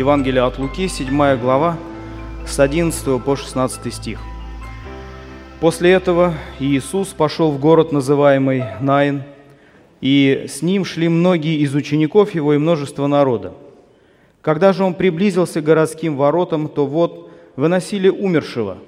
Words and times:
Евангелие 0.00 0.44
от 0.44 0.58
Луки, 0.58 0.88
7 0.88 1.36
глава, 1.36 1.76
с 2.46 2.58
11 2.58 3.22
по 3.22 3.36
16 3.36 3.92
стих. 3.92 4.18
После 5.60 5.90
этого 5.90 6.32
Иисус 6.58 7.08
пошел 7.08 7.50
в 7.50 7.60
город, 7.60 7.92
называемый 7.92 8.64
Наин, 8.80 9.24
и 10.00 10.46
с 10.48 10.62
ним 10.62 10.86
шли 10.86 11.10
многие 11.10 11.58
из 11.58 11.74
учеников 11.74 12.34
его 12.34 12.54
и 12.54 12.56
множество 12.56 13.08
народа. 13.08 13.52
Когда 14.40 14.72
же 14.72 14.84
он 14.84 14.94
приблизился 14.94 15.60
к 15.60 15.64
городским 15.64 16.16
воротам, 16.16 16.68
то 16.68 16.86
вот 16.86 17.30
выносили 17.56 18.08
умершего, 18.08 18.78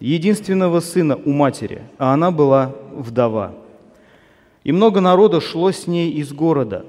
единственного 0.00 0.80
сына 0.80 1.18
у 1.22 1.32
матери, 1.32 1.82
а 1.98 2.14
она 2.14 2.30
была 2.30 2.74
вдова. 2.94 3.52
И 4.64 4.72
много 4.72 5.02
народа 5.02 5.42
шло 5.42 5.70
с 5.70 5.86
ней 5.86 6.12
из 6.12 6.32
города. 6.32 6.86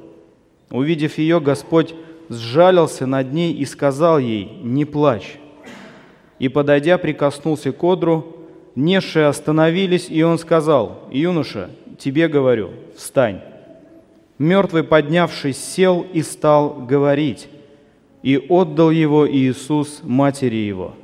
Увидев 0.71 1.17
ее, 1.17 1.41
Господь 1.41 1.93
сжалился 2.33 3.05
над 3.05 3.33
ней 3.33 3.53
и 3.53 3.65
сказал 3.65 4.19
ей, 4.19 4.49
«Не 4.61 4.85
плачь». 4.85 5.37
И, 6.39 6.49
подойдя, 6.49 6.97
прикоснулся 6.97 7.71
к 7.71 7.83
одру, 7.83 8.37
несшие 8.75 9.27
остановились, 9.27 10.07
и 10.09 10.23
он 10.23 10.37
сказал, 10.37 11.03
«Юноша, 11.11 11.69
тебе 11.97 12.27
говорю, 12.27 12.71
встань». 12.95 13.41
Мертвый, 14.39 14.83
поднявшись, 14.83 15.63
сел 15.63 16.05
и 16.11 16.21
стал 16.21 16.85
говорить, 16.85 17.47
и 18.23 18.37
отдал 18.37 18.89
его 18.89 19.29
Иисус 19.29 20.01
матери 20.03 20.55
его. 20.55 20.95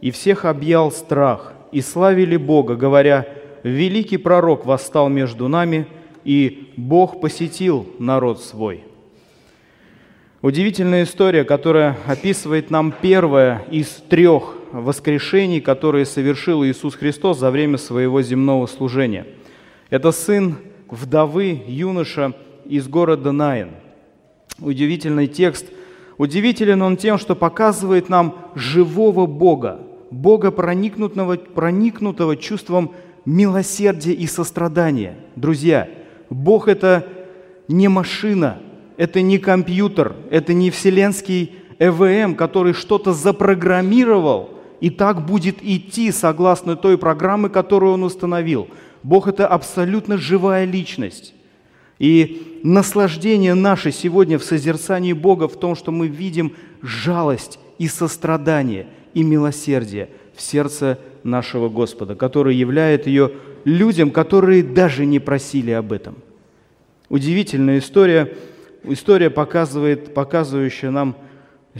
И 0.00 0.10
всех 0.10 0.44
объял 0.44 0.90
страх, 0.90 1.54
и 1.72 1.80
славили 1.80 2.36
Бога, 2.36 2.74
говоря, 2.74 3.26
«Великий 3.62 4.18
пророк 4.18 4.66
восстал 4.66 5.08
между 5.08 5.48
нами, 5.48 5.86
и 6.24 6.72
Бог 6.76 7.20
посетил 7.20 7.86
народ 7.98 8.42
свой». 8.42 8.84
Удивительная 10.42 11.04
история, 11.04 11.44
которая 11.44 11.96
описывает 12.06 12.70
нам 12.70 12.92
первое 12.92 13.64
из 13.70 13.88
трех 14.08 14.54
воскрешений, 14.70 15.62
которые 15.62 16.04
совершил 16.04 16.62
Иисус 16.62 16.94
Христос 16.94 17.38
за 17.38 17.50
время 17.50 17.78
своего 17.78 18.20
земного 18.20 18.66
служения. 18.66 19.26
Это 19.88 20.12
сын 20.12 20.56
вдовы, 20.90 21.62
юноша 21.66 22.34
из 22.66 22.86
города 22.86 23.32
Наин. 23.32 23.70
Удивительный 24.60 25.26
текст. 25.26 25.66
Удивителен 26.18 26.82
он 26.82 26.98
тем, 26.98 27.16
что 27.16 27.34
показывает 27.34 28.10
нам 28.10 28.36
живого 28.54 29.24
Бога, 29.24 29.80
Бога, 30.10 30.50
проникнутого, 30.50 31.36
проникнутого 31.36 32.36
чувством 32.36 32.92
милосердия 33.24 34.12
и 34.12 34.26
сострадания. 34.26 35.16
Друзья, 35.34 35.88
Бог– 36.28 36.68
это 36.68 37.06
не 37.68 37.88
машина, 37.88 38.60
это 38.96 39.20
не 39.20 39.38
компьютер, 39.38 40.14
это 40.30 40.52
не 40.54 40.70
вселенский 40.70 41.54
ЭВМ, 41.78 42.34
который 42.34 42.72
что-то 42.72 43.12
запрограммировал 43.12 44.50
и 44.80 44.90
так 44.90 45.24
будет 45.24 45.62
идти 45.62 46.10
согласно 46.12 46.76
той 46.76 46.98
программы, 46.98 47.48
которую 47.48 47.92
он 47.92 48.04
установил. 48.04 48.68
Бог– 49.02 49.28
это 49.28 49.46
абсолютно 49.46 50.16
живая 50.18 50.64
личность. 50.64 51.34
И 51.98 52.60
наслаждение 52.62 53.54
наше 53.54 53.90
сегодня 53.90 54.38
в 54.38 54.44
созерцании 54.44 55.12
Бога 55.12 55.48
в 55.48 55.58
том, 55.58 55.74
что 55.76 55.92
мы 55.92 56.08
видим 56.08 56.54
жалость 56.82 57.58
и 57.78 57.88
сострадание 57.88 58.86
и 59.14 59.22
милосердие 59.22 60.10
в 60.34 60.42
сердце 60.42 60.98
нашего 61.22 61.70
Господа, 61.70 62.14
который 62.14 62.54
являет 62.54 63.06
ее 63.06 63.32
людям, 63.64 64.10
которые 64.10 64.62
даже 64.62 65.06
не 65.06 65.20
просили 65.20 65.70
об 65.70 65.92
этом. 65.92 66.16
Удивительная 67.08 67.78
история– 67.78 68.34
история 68.86 69.30
показывает, 69.30 70.14
показывающая 70.14 70.90
нам 70.90 71.16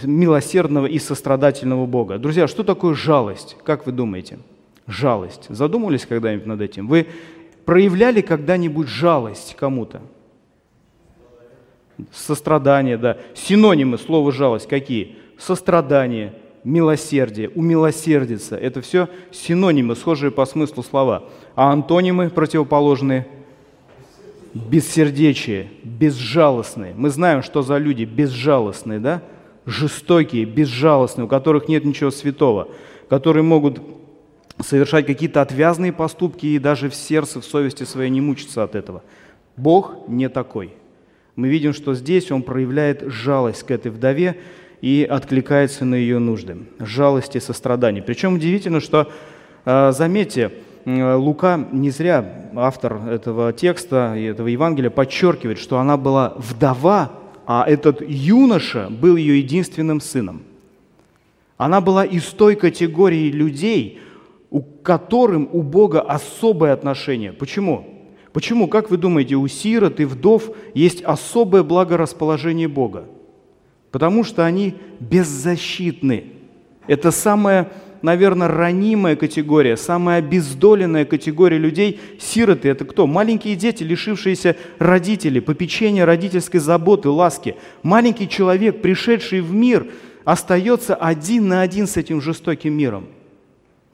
милосердного 0.03 0.87
и 0.87 0.99
сострадательного 0.99 1.87
Бога. 1.87 2.19
Друзья, 2.19 2.47
что 2.47 2.63
такое 2.63 2.95
жалость? 2.95 3.57
Как 3.65 3.87
вы 3.87 3.93
думаете? 3.93 4.39
Жалость. 4.87 5.47
Задумывались 5.49 6.07
когда-нибудь 6.07 6.47
над 6.47 6.61
этим? 6.61 6.87
Вы 6.87 7.07
проявляли 7.65 8.21
когда-нибудь 8.21 8.89
жалость 8.89 9.57
кому-то? 9.59 10.03
Сострадание, 12.13 12.99
да. 12.99 13.19
Синонимы 13.35 13.97
слова 13.99 14.31
жалость 14.31 14.69
какие? 14.69 15.17
Сострадание, 15.39 16.35
милосердие, 16.63 17.49
умилосердиться. 17.51 18.57
Это 18.57 18.83
все 18.83 19.09
синонимы, 19.33 19.97
схожие 19.97 20.31
по 20.31 20.45
смыслу 20.45 20.83
слова. 20.83 21.25
А 21.55 21.73
антонимы 21.73 22.29
противоположные– 22.29 23.27
бессердечие, 24.57 25.69
безжалостные. 25.85 26.95
Мы 26.97 27.11
знаем, 27.11 27.43
что 27.43 27.63
за 27.63 27.79
люди 27.79 28.05
безжалостные, 28.05 28.99
да? 28.99 29.23
Жестокие, 29.67 30.45
безжалостные, 30.45 31.25
у 31.25 31.29
которых 31.29 31.69
нет 31.69 31.85
ничего 31.85 32.11
святого, 32.11 32.69
которые 33.09 33.43
могут 33.43 33.81
совершать 34.61 35.07
какие-то 35.07 35.43
отвязные 35.43 35.93
поступки 35.93 36.47
и 36.47 36.59
даже 36.59 36.89
в 36.89 36.95
сердце, 36.95 37.41
в 37.41 37.45
совести 37.45 37.85
своей 37.85 38.11
не 38.11 38.21
мучиться 38.21 38.63
от 38.63 38.75
этого. 38.75 39.03
Бог 39.57 40.09
не 40.09 40.29
такой. 40.29 40.73
Мы 41.35 41.49
видим, 41.49 41.73
что 41.73 41.95
здесь 41.95 42.31
Он 42.31 42.43
проявляет 42.43 43.03
жалость 43.07 43.65
к 43.65 43.71
этой 43.71 43.91
вдове 43.91 44.41
и 44.81 45.07
откликается 45.09 45.85
на 45.85 45.95
ее 45.95 46.19
нужды. 46.19 46.59
Жалость 46.79 47.37
и 47.37 47.41
сострадание. 47.41 48.03
Причем 48.03 48.35
удивительно, 48.35 48.81
что, 48.81 49.13
а, 49.65 49.93
заметьте, 49.93 50.53
Лука 50.87 51.67
не 51.73 51.91
зря, 51.91 52.49
автор 52.55 53.09
этого 53.09 53.53
текста 53.53 54.15
и 54.17 54.23
этого 54.23 54.47
Евангелия, 54.47 54.89
подчеркивает, 54.89 55.59
что 55.59 55.81
она 55.81 55.97
была 55.97 56.35
вдова, 56.37 57.11
а 57.45 57.65
этот 57.67 58.01
юноша 58.01 58.89
был 58.89 59.17
ее 59.17 59.39
единственным 59.39 60.01
сыном. 60.01 60.43
Она 61.57 61.81
была 61.81 62.05
из 62.05 62.25
той 62.27 62.55
категории 62.55 63.33
людей, 63.33 64.01
у 64.51 64.61
которым 64.63 65.49
у 65.53 65.63
Бога 65.63 66.01
особое 66.01 66.73
отношение. 66.73 67.33
Почему? 67.33 67.85
Почему, 68.33 68.69
как 68.69 68.89
вы 68.89 68.97
думаете, 68.97 69.35
у 69.35 69.49
сирот 69.49 69.99
и 69.99 70.05
вдов 70.05 70.51
есть 70.73 71.03
особое 71.03 71.65
благорасположение 71.65 72.69
Бога? 72.69 73.07
Потому 73.91 74.23
что 74.23 74.45
они 74.45 74.75
беззащитны. 75.01 76.27
Это 76.87 77.11
самое 77.11 77.71
наверное, 78.03 78.49
ранимая 78.49 79.17
категория, 79.17 79.77
самая 79.77 80.19
обездоленная 80.19 81.05
категория 81.05 81.59
людей. 81.59 82.01
Сироты– 82.19 82.69
это 82.71 82.85
кто? 82.85 83.07
Маленькие 83.07 83.57
дети, 83.57 83.83
лишившиеся 83.83 84.57
родителей, 84.79 85.41
попечения 85.41 86.05
родительской 86.05 86.61
заботы, 86.61 87.09
ласки. 87.09 87.57
Маленький 87.83 88.29
человек, 88.29 88.83
пришедший 88.83 89.41
в 89.41 89.53
мир, 89.53 89.87
остается 90.25 90.95
один 90.95 91.49
на 91.49 91.63
один 91.63 91.87
с 91.87 91.97
этим 91.97 92.21
жестоким 92.21 92.75
миром. 92.75 93.07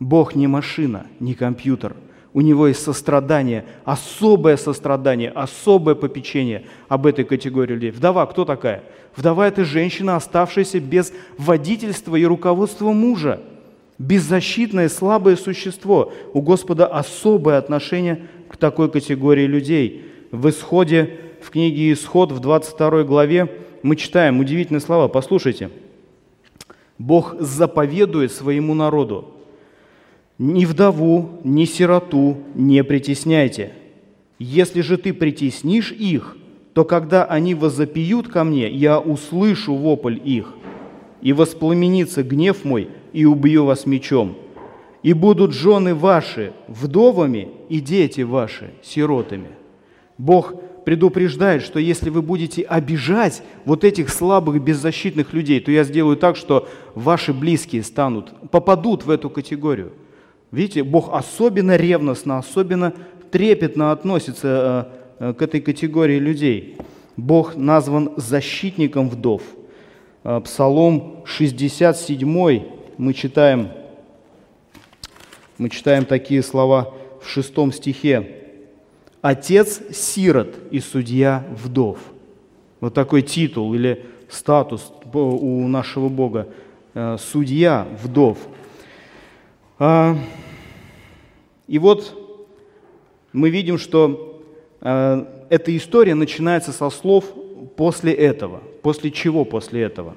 Бог 0.00 0.34
не 0.34 0.46
машина, 0.46 1.06
не 1.20 1.34
компьютер. 1.34 1.94
У 2.34 2.40
него 2.40 2.68
есть 2.68 2.82
сострадание, 2.82 3.66
особое 3.84 4.56
сострадание, 4.56 5.30
особое 5.30 5.94
попечение 5.94 6.64
об 6.88 7.06
этой 7.06 7.24
категории 7.24 7.74
людей. 7.74 7.90
Вдова 7.90 8.24
кто 8.26 8.46
такая? 8.46 8.82
Вдова– 9.14 9.46
это 9.48 9.66
женщина, 9.66 10.16
оставшаяся 10.16 10.80
без 10.80 11.12
водительства 11.36 12.16
и 12.16 12.24
руководства 12.24 12.92
мужа– 12.92 13.40
беззащитное, 14.02 14.88
слабое 14.88 15.36
существо. 15.36 16.12
У 16.32 16.40
Господа 16.42 16.86
особое 16.86 17.58
отношение 17.58 18.26
к 18.48 18.56
такой 18.56 18.90
категории 18.90 19.46
людей. 19.46 20.04
В 20.32 20.48
исходе, 20.50 21.18
в 21.40 21.50
книге 21.50 21.92
«Исход» 21.92 22.32
в 22.32 22.40
22 22.40 23.04
главе 23.04 23.48
мы 23.82 23.96
читаем 23.96 24.40
удивительные 24.40 24.80
слова. 24.80 25.08
Послушайте. 25.08 25.70
Бог 26.98 27.36
заповедует 27.38 28.32
своему 28.32 28.74
народу, 28.74 29.34
«Ни 30.38 30.64
вдову, 30.64 31.40
ни 31.44 31.64
сироту 31.64 32.38
не 32.54 32.82
притесняйте. 32.82 33.72
Если 34.38 34.80
же 34.80 34.96
ты 34.96 35.12
притеснишь 35.12 35.92
их, 35.92 36.36
то 36.74 36.84
когда 36.84 37.24
они 37.24 37.54
возопьют 37.54 38.28
ко 38.28 38.42
мне, 38.42 38.68
я 38.68 38.98
услышу 38.98 39.74
вопль 39.74 40.18
их, 40.24 40.54
и 41.20 41.32
воспламенится 41.32 42.24
гнев 42.24 42.64
мой– 42.64 42.88
и 43.12 43.24
убью 43.24 43.64
вас 43.64 43.86
мечом. 43.86 44.36
И 45.02 45.12
будут 45.12 45.52
жены 45.52 45.94
ваши 45.94 46.52
вдовами 46.68 47.48
и 47.68 47.80
дети 47.80 48.20
ваши 48.20 48.70
сиротами. 48.82 49.48
Бог 50.16 50.54
предупреждает, 50.84 51.62
что 51.62 51.78
если 51.78 52.10
вы 52.10 52.22
будете 52.22 52.62
обижать 52.62 53.42
вот 53.64 53.84
этих 53.84 54.10
слабых, 54.10 54.62
беззащитных 54.62 55.32
людей, 55.32 55.60
то 55.60 55.70
я 55.70 55.84
сделаю 55.84 56.16
так, 56.16 56.36
что 56.36 56.68
ваши 56.94 57.32
близкие 57.32 57.82
станут, 57.82 58.32
попадут 58.50 59.04
в 59.04 59.10
эту 59.10 59.30
категорию. 59.30 59.92
Видите, 60.50 60.84
Бог 60.84 61.08
особенно 61.12 61.76
ревностно, 61.76 62.38
особенно 62.38 62.92
трепетно 63.30 63.92
относится 63.92 64.90
э, 65.18 65.30
э, 65.30 65.34
к 65.34 65.42
этой 65.42 65.60
категории 65.60 66.18
людей. 66.18 66.76
Бог 67.16 67.56
назван 67.56 68.10
защитником 68.16 69.08
вдов. 69.08 69.42
Э, 70.24 70.40
Псалом 70.44 71.22
67 71.24 72.81
мы 73.02 73.14
читаем, 73.14 73.68
мы 75.58 75.70
читаем 75.70 76.04
такие 76.04 76.40
слова 76.40 76.94
в 77.20 77.28
шестом 77.28 77.72
стихе. 77.72 78.44
«Отец 79.20 79.82
сирот 79.90 80.54
и 80.70 80.78
судья 80.78 81.44
вдов». 81.50 81.98
Вот 82.78 82.94
такой 82.94 83.22
титул 83.22 83.74
или 83.74 84.06
статус 84.30 84.92
у 85.12 85.66
нашего 85.66 86.08
Бога, 86.08 86.46
э, 86.94 87.16
судья 87.18 87.88
вдов. 88.00 88.38
А, 89.80 90.16
и 91.66 91.80
вот 91.80 92.16
мы 93.32 93.50
видим, 93.50 93.78
что 93.78 94.44
э, 94.80 95.26
эта 95.50 95.76
история 95.76 96.14
начинается 96.14 96.70
со 96.70 96.88
слов 96.88 97.24
«после 97.74 98.12
этого». 98.12 98.62
После 98.80 99.10
чего 99.10 99.44
после 99.44 99.82
этого? 99.82 100.14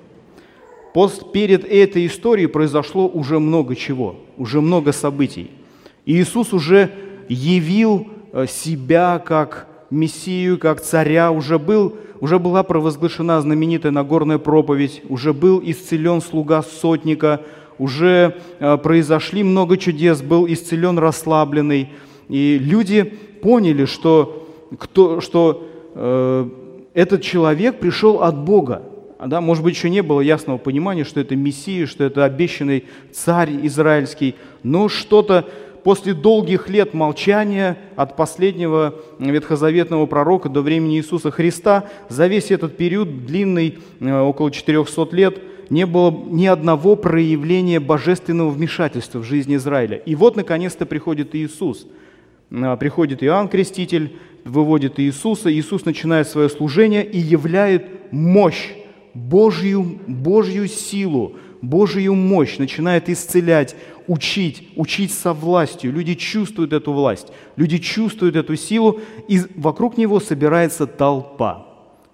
Перед 1.34 1.66
этой 1.66 2.08
историей 2.08 2.48
произошло 2.48 3.08
уже 3.08 3.40
много 3.40 3.76
чего, 3.76 4.16
уже 4.38 4.62
много 4.62 4.94
событий. 4.94 5.52
Иисус 6.06 6.54
уже 6.54 6.90
явил 7.28 8.08
э, 8.32 8.46
себя 8.48 9.20
как 9.20 9.68
Мессию, 9.90 10.58
как 10.58 10.80
царя, 10.80 11.32
уже, 11.32 11.60
был, 11.60 11.96
уже 12.22 12.40
была 12.40 12.64
провозглашена 12.64 13.42
знаменитая 13.42 13.92
Нагорная 13.92 14.38
проповедь, 14.38 15.02
уже 15.10 15.34
был 15.34 15.62
исцелен 15.64 16.22
слуга 16.22 16.64
сотника, 16.64 17.42
уже 17.78 18.38
э, 18.60 18.78
произошли 18.78 19.44
много 19.44 19.76
чудес, 19.76 20.22
был 20.22 20.48
исцелен 20.48 20.98
расслабленный. 20.98 21.90
И 22.30 22.58
люди 22.58 23.04
поняли, 23.42 23.84
что, 23.84 24.48
кто, 24.80 25.20
что 25.20 25.68
э, 25.94 26.50
этот 26.94 27.22
человек 27.22 27.80
пришел 27.80 28.24
от 28.24 28.38
Бога. 28.38 28.82
Да, 29.24 29.40
может 29.40 29.64
быть, 29.64 29.76
еще 29.76 29.90
не 29.90 30.02
было 30.02 30.22
ясного 30.22 30.58
понимания, 30.58 31.06
что 31.06 31.20
это 31.20 31.36
Мессия, 31.36 31.86
что 31.86 32.04
это 32.04 32.26
обещанный 32.26 32.86
царь 33.14 33.66
израильский, 33.66 34.36
но 34.62 34.90
что-то 34.90 35.48
после 35.86 36.14
долгих 36.14 36.68
лет 36.68 36.94
молчания 36.94 37.78
от 37.96 38.18
последнего 38.18 38.96
ветхозаветного 39.20 40.06
пророка 40.08 40.50
до 40.50 40.62
времени 40.62 40.98
Иисуса 40.98 41.32
Христа, 41.32 41.86
за 42.10 42.28
весь 42.28 42.52
этот 42.52 42.76
период, 42.76 43.26
длинный, 43.26 43.78
э, 44.00 44.20
около 44.20 44.52
400 44.52 45.16
лет, 45.16 45.40
не 45.70 45.86
было 45.86 46.12
ни 46.12 46.48
одного 46.48 46.96
проявления 46.96 47.80
божественного 47.80 48.50
вмешательства 48.50 49.20
в 49.20 49.24
жизнь 49.24 49.56
Израиля. 49.56 49.98
И 49.98 50.16
вот, 50.16 50.36
наконец-то, 50.36 50.86
приходит 50.86 51.36
Иисус. 51.36 51.88
Э, 52.50 52.76
приходит 52.78 53.24
Иоанн 53.24 53.48
Креститель, 53.48 54.18
выводит 54.44 55.00
Иисуса, 55.00 55.54
Иисус 55.54 55.86
начинает 55.86 56.28
свое 56.28 56.50
служение 56.50 57.06
и 57.06 57.20
являет 57.20 58.12
мощь, 58.12 58.74
Божью, 59.16 59.98
Божью 60.08 60.68
силу, 60.68 61.38
Божью 61.62 62.14
мощь, 62.14 62.58
начинает 62.58 63.10
исцелять, 63.10 63.76
учить, 64.08 64.70
учить 64.76 65.12
со 65.12 65.34
властью. 65.34 65.94
Люди 65.94 66.16
чувствуют 66.16 66.74
эту 66.74 66.92
власть, 66.92 67.30
люди 67.56 67.78
чувствуют 67.78 68.36
эту 68.36 68.58
силу, 68.58 69.00
и 69.30 69.40
вокруг 69.56 69.98
него 69.98 70.20
собирается 70.20 70.86
толпа. 70.86 71.66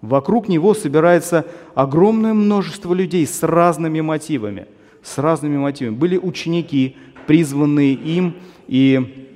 Вокруг 0.01 0.47
него 0.47 0.73
собирается 0.73 1.45
огромное 1.73 2.33
множество 2.33 2.93
людей 2.93 3.25
с 3.25 3.43
разными 3.43 4.01
мотивами. 4.01 4.67
С 5.03 5.17
разными 5.17 5.57
мотивами. 5.57 5.95
Были 5.95 6.17
ученики, 6.17 6.95
призванные 7.25 7.93
им 7.93 8.35
и 8.67 9.27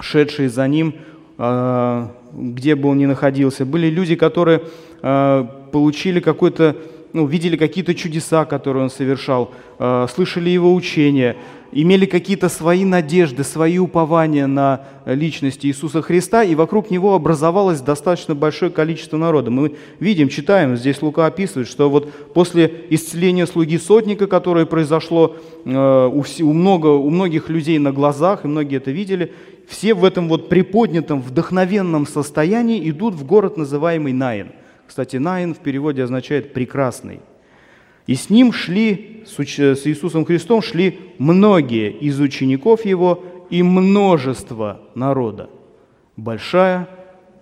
шедшие 0.00 0.48
за 0.48 0.66
ним, 0.66 0.94
а, 1.38 2.12
где 2.32 2.74
бы 2.74 2.88
он 2.88 2.98
ни 2.98 3.06
находился. 3.06 3.64
Были 3.64 3.88
люди, 3.88 4.16
которые 4.16 4.62
а, 5.02 5.44
получили 5.72 6.20
какой-то 6.20 6.76
ну, 7.14 7.26
видели 7.26 7.56
какие-то 7.56 7.94
чудеса, 7.94 8.44
которые 8.44 8.82
он 8.82 8.90
совершал, 8.90 9.52
э, 9.78 10.06
слышали 10.12 10.50
его 10.50 10.74
учения, 10.74 11.36
имели 11.70 12.06
какие-то 12.06 12.48
свои 12.48 12.84
надежды, 12.84 13.44
свои 13.44 13.78
упования 13.78 14.48
на 14.48 14.80
личность 15.06 15.64
Иисуса 15.64 16.02
Христа, 16.02 16.42
и 16.42 16.56
вокруг 16.56 16.90
него 16.90 17.14
образовалось 17.14 17.80
достаточно 17.80 18.34
большое 18.34 18.72
количество 18.72 19.16
народа. 19.16 19.52
Мы 19.52 19.76
видим, 20.00 20.28
читаем, 20.28 20.76
здесь 20.76 21.00
Лука 21.02 21.26
описывает, 21.26 21.68
что 21.68 21.88
вот 21.88 22.12
после 22.34 22.86
исцеления 22.90 23.46
слуги 23.46 23.78
сотника, 23.78 24.26
которое 24.26 24.66
произошло 24.66 25.36
э, 25.64 26.10
у, 26.12 26.24
у, 26.40 26.52
много, 26.52 26.88
у 26.88 27.10
многих 27.10 27.48
людей 27.48 27.78
на 27.78 27.92
глазах, 27.92 28.44
и 28.44 28.48
многие 28.48 28.78
это 28.78 28.90
видели, 28.90 29.32
все 29.68 29.94
в 29.94 30.04
этом 30.04 30.28
вот 30.28 30.48
приподнятом, 30.48 31.22
вдохновенном 31.22 32.08
состоянии 32.08 32.90
идут 32.90 33.14
в 33.14 33.24
город, 33.24 33.56
называемый 33.56 34.12
Наин– 34.12 34.48
кстати, 34.86 35.16
Наин 35.16 35.54
в 35.54 35.58
переводе 35.58 36.02
означает 36.02 36.52
«прекрасный». 36.52 37.20
И 38.06 38.16
с 38.16 38.28
ним 38.28 38.52
шли, 38.52 39.24
с 39.24 39.38
Иисусом 39.86 40.26
Христом 40.26 40.60
шли 40.60 40.98
многие 41.16 41.90
из 41.90 42.20
учеников 42.20 42.84
Его 42.84 43.24
и 43.48 43.62
множество 43.62 44.82
народа. 44.94 45.48
Большая, 46.16 46.88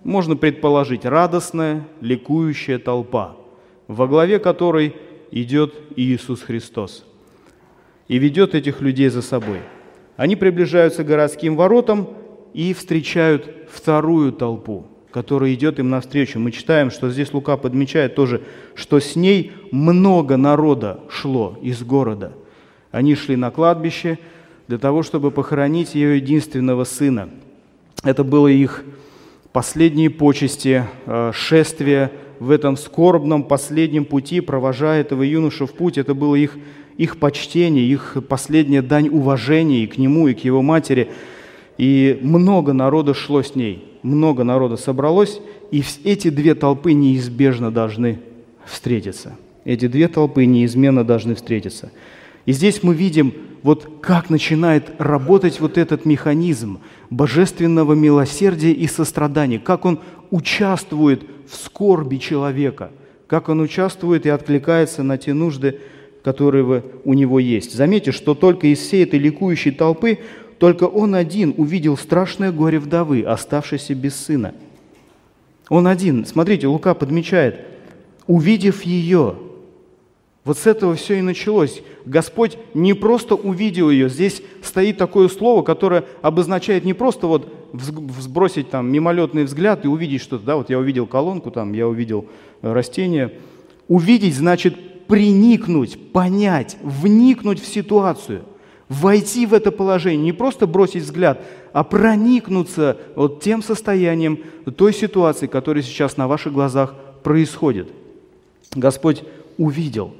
можно 0.05 0.37
предположить, 0.37 1.03
радостная, 1.03 1.85
ликующая 1.99 2.79
толпа, 2.79 3.35
во 3.87 4.07
главе 4.07 4.39
которой 4.39 4.95
идет 5.31 5.73
Иисус 5.97 6.41
Христос 6.41 7.05
и 8.07 8.17
ведет 8.17 8.55
этих 8.55 8.79
людей 8.79 9.09
за 9.09 9.21
собой. 9.21 9.59
Они 10.15 10.37
приближаются 10.37 11.03
к 11.03 11.07
городским 11.07 11.57
воротам 11.57 12.07
и 12.53 12.73
встречают 12.73 13.67
вторую 13.69 14.31
толпу– 14.31 14.87
который 15.13 15.53
идет 15.53 15.77
им 15.77 15.91
навстречу. 15.91 16.39
Мы 16.39 16.51
читаем, 16.51 16.89
что 16.89 17.11
здесь 17.11 17.31
Лука 17.33 17.55
подмечает 17.55 18.15
тоже, 18.15 18.41
что 18.73 18.99
с 18.99 19.15
ней 19.15 19.51
много 19.71 20.37
народа 20.37 21.01
шло 21.07 21.57
из 21.61 21.83
города. 21.83 22.33
Они 22.91 23.13
шли 23.13 23.35
на 23.35 23.51
кладбище 23.51 24.17
для 24.67 24.79
того, 24.79 25.03
чтобы 25.03 25.29
похоронить 25.29 25.93
ее 25.93 26.15
единственного 26.15 26.83
сына. 26.83 27.29
Это 28.03 28.23
было 28.23 28.47
их 28.47 28.83
последние 29.51 30.09
почести, 30.09 30.83
э, 31.05 31.31
шествие 31.31 32.11
в 32.39 32.49
этом 32.49 32.75
скорбном 32.75 33.43
последнем 33.43 34.05
пути, 34.05 34.41
провожая 34.41 35.01
этого 35.01 35.21
юношу 35.21 35.67
в 35.67 35.73
путь. 35.73 35.99
Это 35.99 36.15
было 36.15 36.33
их, 36.33 36.57
их 36.97 37.19
почтение, 37.19 37.85
их 37.85 38.17
последняя 38.27 38.81
дань 38.81 39.09
уважения 39.09 39.83
и 39.83 39.87
к 39.87 39.99
нему, 39.99 40.27
и 40.27 40.33
к 40.33 40.39
его 40.39 40.63
матери. 40.63 41.11
И 41.77 42.17
много 42.23 42.73
народа 42.73 43.13
шло 43.13 43.43
с 43.43 43.53
ней– 43.53 43.89
много 44.03 44.43
народа 44.43 44.77
собралось, 44.77 45.39
и 45.71 45.83
эти 46.03 46.29
две 46.29 46.55
толпы 46.55 46.93
неизбежно 46.93 47.71
должны 47.71 48.19
встретиться. 48.65 49.37
Эти 49.65 49.87
две 49.87 50.07
толпы 50.07 50.45
неизменно 50.45 51.03
должны 51.03 51.35
встретиться. 51.35 51.91
И 52.45 52.51
здесь 52.51 52.83
мы 52.83 52.93
видим, 52.93 53.33
вот 53.63 53.99
как 54.01 54.29
начинает 54.29 54.91
работать 54.99 55.61
вот 55.61 55.77
этот 55.77 56.05
механизм 56.05 56.79
божественного 57.09 57.93
милосердия 57.93 58.73
и 58.73 58.87
сострадания, 58.87 59.59
как 59.59 59.85
он 59.85 59.99
участвует 60.31 61.23
в 61.49 61.55
скорби 61.55 62.17
человека, 62.17 62.91
как 63.27 63.47
он 63.47 63.61
участвует 63.61 64.25
и 64.25 64.29
откликается 64.29 65.03
на 65.03 65.17
те 65.17 65.33
нужды, 65.33 65.79
которые 66.23 66.83
у 67.05 67.13
него 67.13 67.39
есть. 67.39 67.73
Заметьте, 67.73 68.11
что 68.11 68.33
только 68.33 68.67
из 68.67 68.79
всей 68.79 69.03
этой 69.03 69.19
ликующей 69.19 69.71
толпы 69.71 70.19
только 70.63 70.85
он 70.85 71.13
один 71.13 71.53
увидел 71.57 71.97
страшное 71.97 72.53
горе 72.53 72.79
вдовы, 72.79 73.23
оставшейся 73.23 73.95
без 73.95 74.15
сына. 74.15 74.55
Он 75.67 75.87
один, 75.87 76.25
смотрите, 76.25 76.67
Лука 76.67 76.93
подмечает, 76.93 77.59
увидев 78.27 78.83
ее, 78.83 79.35
вот 80.45 80.57
с 80.57 80.65
этого 80.65 80.95
все 80.95 81.15
и 81.15 81.21
началось. 81.21 81.81
Господь 82.05 82.57
не 82.73 82.93
просто 82.93 83.35
увидел 83.35 83.89
ее, 83.89 84.07
здесь 84.07 84.41
стоит 84.61 84.97
такое 84.97 85.27
слово, 85.27 85.63
которое 85.63 86.05
обозначает 86.21 86.85
не 86.85 86.93
просто 86.93 87.27
вот 87.27 87.53
сбросить 88.21 88.69
там 88.69 88.89
мимолетный 88.89 89.43
взгляд 89.43 89.83
и 89.83 89.89
увидеть 89.89 90.21
что-то, 90.21 90.45
да, 90.45 90.55
вот 90.55 90.69
я 90.69 90.79
увидел 90.79 91.07
колонку, 91.07 91.51
там, 91.51 91.73
я 91.73 91.89
увидел 91.89 92.27
э, 92.61 92.71
растение. 92.71 93.33
Увидеть 93.89 94.37
значит 94.37 95.07
приникнуть, 95.07 96.13
понять, 96.13 96.77
вникнуть 96.81 97.61
в 97.61 97.67
ситуацию– 97.67 98.43
войти 98.93 99.45
в 99.45 99.53
это 99.53 99.71
положение, 99.71 100.23
не 100.23 100.31
просто 100.31 100.67
бросить 100.67 101.03
взгляд, 101.03 101.41
а 101.73 101.83
проникнуться 101.83 102.97
вот 103.15 103.41
тем 103.41 103.61
состоянием, 103.61 104.39
той 104.77 104.93
ситуации, 104.93 105.47
которая 105.47 105.83
сейчас 105.83 106.17
на 106.17 106.27
ваших 106.27 106.53
глазах 106.53 106.95
происходит. 107.23 107.89
Господь 108.75 109.23
увидел. 109.57 110.13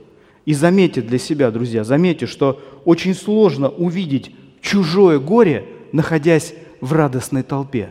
И 0.46 0.54
заметьте 0.54 1.02
для 1.02 1.20
себя, 1.20 1.52
друзья, 1.52 1.84
заметьте, 1.84 2.26
что 2.26 2.62
очень 2.84 3.14
сложно 3.14 3.70
увидеть 3.70 4.36
чужое 4.62 5.20
горе, 5.20 5.66
находясь 5.92 6.54
в 6.82 6.92
радостной 6.92 7.44
толпе. 7.44 7.90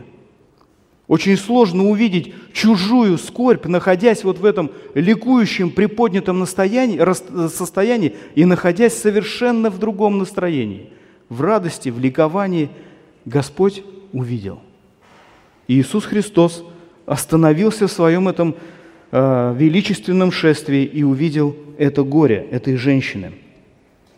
Очень 1.07 1.35
сложно 1.35 1.89
увидеть 1.89 2.33
чужую 2.53 3.17
скорбь, 3.17 3.65
находясь 3.65 4.23
вот 4.23 4.39
в 4.39 4.45
этом 4.45 4.71
ликующем, 4.93 5.69
приподнятом 5.69 6.45
состоянии 6.45 8.15
и 8.35 8.45
находясь 8.45 8.93
совершенно 8.93 9.69
в 9.69 9.79
другом 9.79 10.17
настроении. 10.17 10.89
В 11.27 11.41
радости, 11.41 11.89
в 11.89 11.99
ликовании 11.99 12.69
Господь 13.25 13.83
увидел. 14.13 14.61
И 15.67 15.79
Иисус 15.79 16.05
Христос 16.05 16.63
остановился 17.05 17.87
в 17.87 17.91
своем 17.91 18.29
этом 18.29 18.55
э, 19.11 19.55
величественном 19.57 20.31
шествии 20.31 20.85
и 20.85 21.03
увидел 21.03 21.55
это 21.77 22.03
горе 22.03 22.47
этой 22.49 22.77
женщины. 22.77 23.33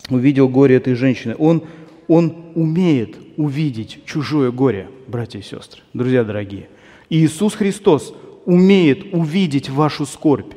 Увидел 0.09 0.49
горе 0.49 0.75
этой 0.75 0.93
женщины. 0.93 1.35
Он, 1.39 1.63
он 2.07 2.51
умеет 2.53 3.17
увидеть 3.37 4.05
чужое 4.05 4.51
горе, 4.51 4.87
братья 5.07 5.39
и 5.39 5.41
сестры, 5.41 5.81
друзья 5.93 6.23
дорогие. 6.23 6.67
Иисус 7.09 7.55
Христос 7.55 8.13
умеет 8.45 9.13
увидеть 9.13 9.69
вашу 9.69 10.05
скорбь. 10.05 10.53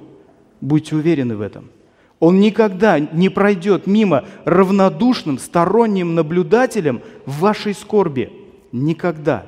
Будьте 0.60 0.96
уверены 0.96 1.36
в 1.36 1.40
этом. 1.40 1.70
Он 2.20 2.40
никогда 2.40 2.98
не 2.98 3.28
пройдет 3.28 3.86
мимо 3.86 4.24
равнодушным, 4.44 5.38
сторонним 5.38 6.14
наблюдателем 6.14 7.00
в 7.26 7.40
вашей 7.40 7.74
скорби. 7.74 8.32
Никогда. 8.72 9.46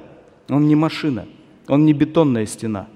Он 0.48 0.66
не 0.68 0.76
машина, 0.76 1.26
он 1.68 1.84
не 1.84 1.92
бетонная 1.92 2.46
стена. 2.46 2.88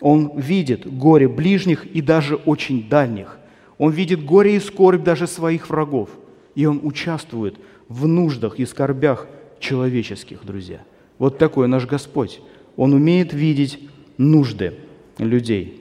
Он 0.00 0.32
видит 0.36 0.90
горе 0.90 1.28
ближних 1.28 1.86
и 1.86 2.02
даже 2.02 2.36
очень 2.36 2.88
дальних. 2.88 3.38
Он 3.78 3.90
видит 3.92 4.24
горе 4.24 4.56
и 4.56 4.60
скорбь 4.60 5.02
даже 5.02 5.26
своих 5.26 5.70
врагов. 5.70 6.10
И 6.54 6.66
он 6.66 6.80
участвует 6.82 7.56
в 7.88 8.06
нуждах 8.06 8.58
и 8.58 8.66
скорбях 8.66 9.26
человеческих, 9.58 10.44
друзья. 10.44 10.80
Вот 11.18 11.38
такой 11.38 11.68
наш 11.68 11.86
Господь. 11.86 12.40
Он 12.76 12.92
умеет 12.92 13.32
видеть 13.32 13.80
нужды 14.18 14.74
людей. 15.18 15.80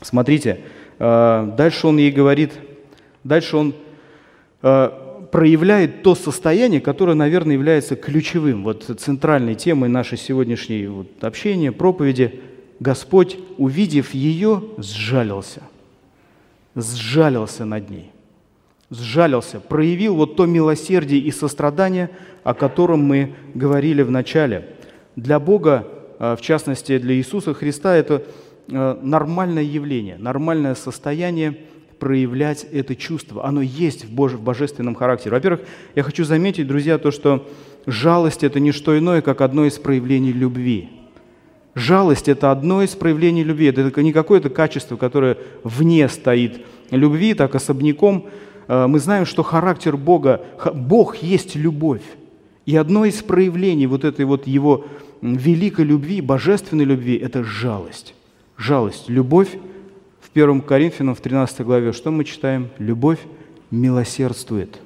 Смотрите, 0.00 0.60
э, 0.98 1.52
дальше 1.56 1.86
он 1.86 1.98
ей 1.98 2.10
говорит, 2.10 2.52
дальше 3.24 3.56
он 3.56 3.74
э, 4.62 4.90
проявляет 5.30 6.02
то 6.02 6.14
состояние, 6.14 6.80
которое, 6.80 7.14
наверное, 7.14 7.54
является 7.54 7.96
ключевым, 7.96 8.64
вот 8.64 8.84
центральной 8.98 9.54
темой 9.54 9.88
нашей 9.88 10.18
сегодняшней 10.18 10.86
вот 10.86 11.24
общения, 11.24 11.72
проповеди. 11.72 12.40
Господь, 12.80 13.38
увидев 13.58 14.12
ее, 14.12 14.62
сжалился. 14.76 15.62
Сжалился 16.74 17.64
над 17.64 17.88
ней. 17.90 18.10
Сжалился, 18.90 19.60
проявил 19.60 20.16
вот 20.16 20.36
то 20.36 20.46
милосердие 20.46 21.20
и 21.20 21.30
сострадание, 21.30 22.10
о 22.42 22.54
котором 22.54 23.00
мы 23.00 23.34
говорили 23.54 24.02
в 24.02 24.10
начале. 24.10 24.68
Для 25.16 25.38
Бога, 25.40 25.86
э, 26.18 26.36
в 26.36 26.40
частности 26.40 26.98
для 26.98 27.14
Иисуса 27.14 27.54
Христа, 27.54 27.96
это 27.96 28.22
э, 28.68 28.96
нормальное 29.02 29.62
явление, 29.62 30.16
нормальное 30.18 30.74
состояние– 30.74 31.58
проявлять 32.02 32.66
это 32.72 32.96
чувство. 32.96 33.46
Оно 33.46 33.62
есть 33.62 34.06
в, 34.06 34.10
Боже, 34.12 34.36
в 34.36 34.42
божественном 34.42 34.96
характере. 34.96 35.36
Во-первых, 35.36 35.60
я 35.94 36.02
хочу 36.02 36.24
заметить, 36.24 36.66
друзья, 36.66 36.98
то, 36.98 37.12
что 37.12 37.48
жалость– 37.86 38.42
это 38.42 38.58
не 38.58 38.72
что 38.72 38.98
иное, 38.98 39.22
как 39.22 39.40
одно 39.40 39.66
из 39.66 39.78
проявлений 39.78 40.32
любви. 40.32 40.88
Жалость– 41.76 42.26
это 42.28 42.50
одно 42.50 42.82
из 42.82 42.96
проявлений 42.96 43.44
любви. 43.44 43.66
Это 43.66 44.02
не 44.02 44.12
какое-то 44.12 44.50
качество, 44.50 44.96
которое 44.96 45.38
вне 45.62 46.08
стоит 46.08 46.66
любви, 46.90 47.34
так 47.34 47.54
особняком. 47.54 48.26
Э, 48.66 48.88
мы 48.88 48.98
знаем, 48.98 49.24
что 49.24 49.44
характер 49.44 49.96
Бога, 49.96 50.40
Бог 50.74 51.18
есть 51.18 51.54
любовь. 51.54 52.02
И 52.66 52.76
одно 52.76 53.04
из 53.04 53.22
проявлений 53.22 53.86
вот 53.86 54.04
этой 54.04 54.24
вот 54.24 54.46
Его 54.46 54.86
великой 55.20 55.84
любви, 55.84 56.20
божественной 56.20 56.84
любви– 56.84 57.16
это 57.22 57.44
жалость. 57.44 58.14
Жалость, 58.56 59.08
любовь 59.08 59.56
1 60.34 60.62
Коринфянам 60.62 61.14
в 61.14 61.20
13 61.20 61.60
главе 61.60 61.92
что 61.92 62.10
мы 62.10 62.24
читаем? 62.24 62.70
Любовь 62.78 63.18
милосердствует. 63.70 64.80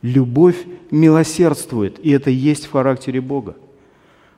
Любовь 0.00 0.56
милосердствует, 0.90 1.98
и 2.04 2.10
это 2.10 2.30
есть 2.30 2.66
в 2.66 2.72
характере 2.72 3.20
Бога. 3.20 3.56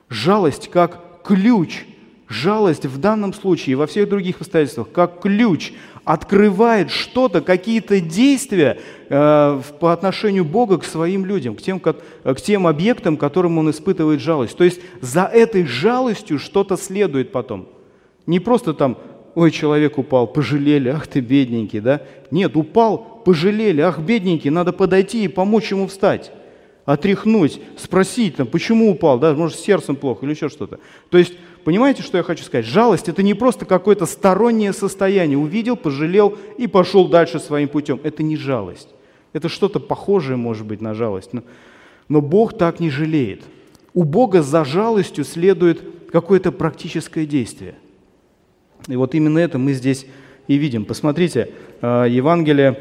Жалость 0.09 0.69
как 0.69 1.21
ключ, 1.23 1.85
жалость 2.29 2.85
в 2.85 2.99
данном 2.99 3.33
случае 3.33 3.73
и 3.73 3.75
во 3.75 3.87
всех 3.87 4.07
других 4.07 4.39
обстоятельствах, 4.39 4.91
как 4.91 5.19
ключ 5.19 5.73
открывает 6.05 6.91
что-то, 6.91 7.41
какие-то 7.41 7.99
действия 7.99 8.79
э, 9.09 9.61
по 9.79 9.91
отношению 9.91 10.45
Бога 10.45 10.77
к 10.77 10.85
своим 10.85 11.25
людям, 11.25 11.55
к 11.55 11.61
тем, 11.61 11.79
к, 11.79 11.93
к 12.23 12.35
тем 12.37 12.67
объектам, 12.67 13.17
которым 13.17 13.57
Он 13.57 13.69
испытывает 13.69 14.21
жалость. 14.21 14.55
То 14.55 14.63
есть 14.63 14.79
за 15.01 15.23
этой 15.23 15.65
жалостью 15.65 16.39
что-то 16.39 16.77
следует 16.77 17.31
потом. 17.31 17.67
Не 18.25 18.39
просто 18.39 18.73
там 18.73 18.97
ой, 19.35 19.51
человек 19.51 19.97
упал, 19.97 20.27
пожалели, 20.27 20.89
ах 20.89 21.07
ты 21.07 21.19
бедненький, 21.19 21.79
да? 21.79 22.01
Нет, 22.31 22.55
упал, 22.55 23.21
пожалели, 23.25 23.81
ах, 23.81 23.99
бедненький, 23.99 24.49
надо 24.49 24.73
подойти 24.73 25.23
и 25.23 25.27
помочь 25.27 25.71
ему 25.71 25.87
встать, 25.87 26.31
отряхнуть, 26.91 27.61
спросить, 27.77 28.37
там, 28.37 28.47
почему 28.47 28.91
упал, 28.91 29.19
да, 29.19 29.33
может, 29.33 29.59
с 29.59 29.61
сердцем 29.61 29.95
плохо 29.95 30.25
или 30.25 30.33
еще 30.33 30.49
что-то. 30.49 30.79
То 31.09 31.17
есть, 31.17 31.33
понимаете, 31.63 32.03
что 32.03 32.17
я 32.17 32.23
хочу 32.23 32.43
сказать? 32.43 32.65
Жалость– 32.65 33.07
это 33.09 33.21
не 33.21 33.33
просто 33.33 33.65
какое-то 33.65 34.05
стороннее 34.05 34.73
состояние. 34.73 35.37
Увидел, 35.37 35.75
пожалел 35.75 36.37
и 36.57 36.67
пошел 36.67 37.07
дальше 37.07 37.39
своим 37.39 37.67
путем. 37.67 37.99
Это 38.03 38.23
не 38.23 38.37
жалость. 38.37 38.89
Это 39.33 39.49
что-то 39.49 39.79
похожее, 39.79 40.37
может 40.37 40.65
быть, 40.65 40.81
на 40.81 40.93
жалость. 40.93 41.33
Но, 41.33 41.43
но 42.07 42.21
Бог 42.21 42.57
так 42.57 42.79
не 42.79 42.89
жалеет. 42.89 43.43
У 43.93 44.03
Бога 44.03 44.41
за 44.41 44.65
жалостью 44.65 45.25
следует 45.25 45.81
какое-то 46.11 46.51
практическое 46.51 47.25
действие– 47.25 47.75
и 48.87 48.95
вот 48.95 49.13
именно 49.13 49.39
это 49.39 49.57
мы 49.57 49.73
здесь 49.73 50.05
и 50.47 50.55
видим. 50.55 50.85
Посмотрите, 50.85 51.49
э, 51.81 52.05
Евангелие 52.09 52.79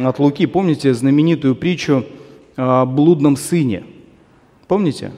от 0.00 0.18
Луки, 0.18 0.46
помните 0.46 0.92
знаменитую 0.94 1.54
притчу 1.54 2.04
блудном 2.56 3.36
сыне? 3.36 3.84
Помните? 4.68 5.12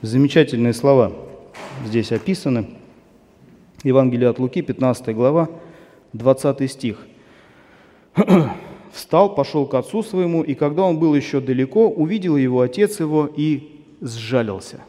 Замечательные 0.00 0.72
слова 0.72 1.12
здесь 1.84 2.12
описаны. 2.12 2.68
Евангелие 3.84 4.28
от 4.28 4.38
Луки, 4.38 4.62
15 4.62 5.14
глава, 5.14 5.48
20 6.12 6.70
стих. 6.70 7.06
«Встал, 8.92 9.34
пошел 9.34 9.66
к 9.66 9.74
отцу 9.74 10.02
своему, 10.02 10.42
и 10.42 10.54
когда 10.54 10.82
он 10.82 10.98
был 10.98 11.14
еще 11.14 11.40
далеко, 11.40 11.88
увидел 11.88 12.36
его 12.36 12.60
отец 12.60 12.98
его 13.00 13.30
и 13.32 13.82
сжалился». 14.00 14.80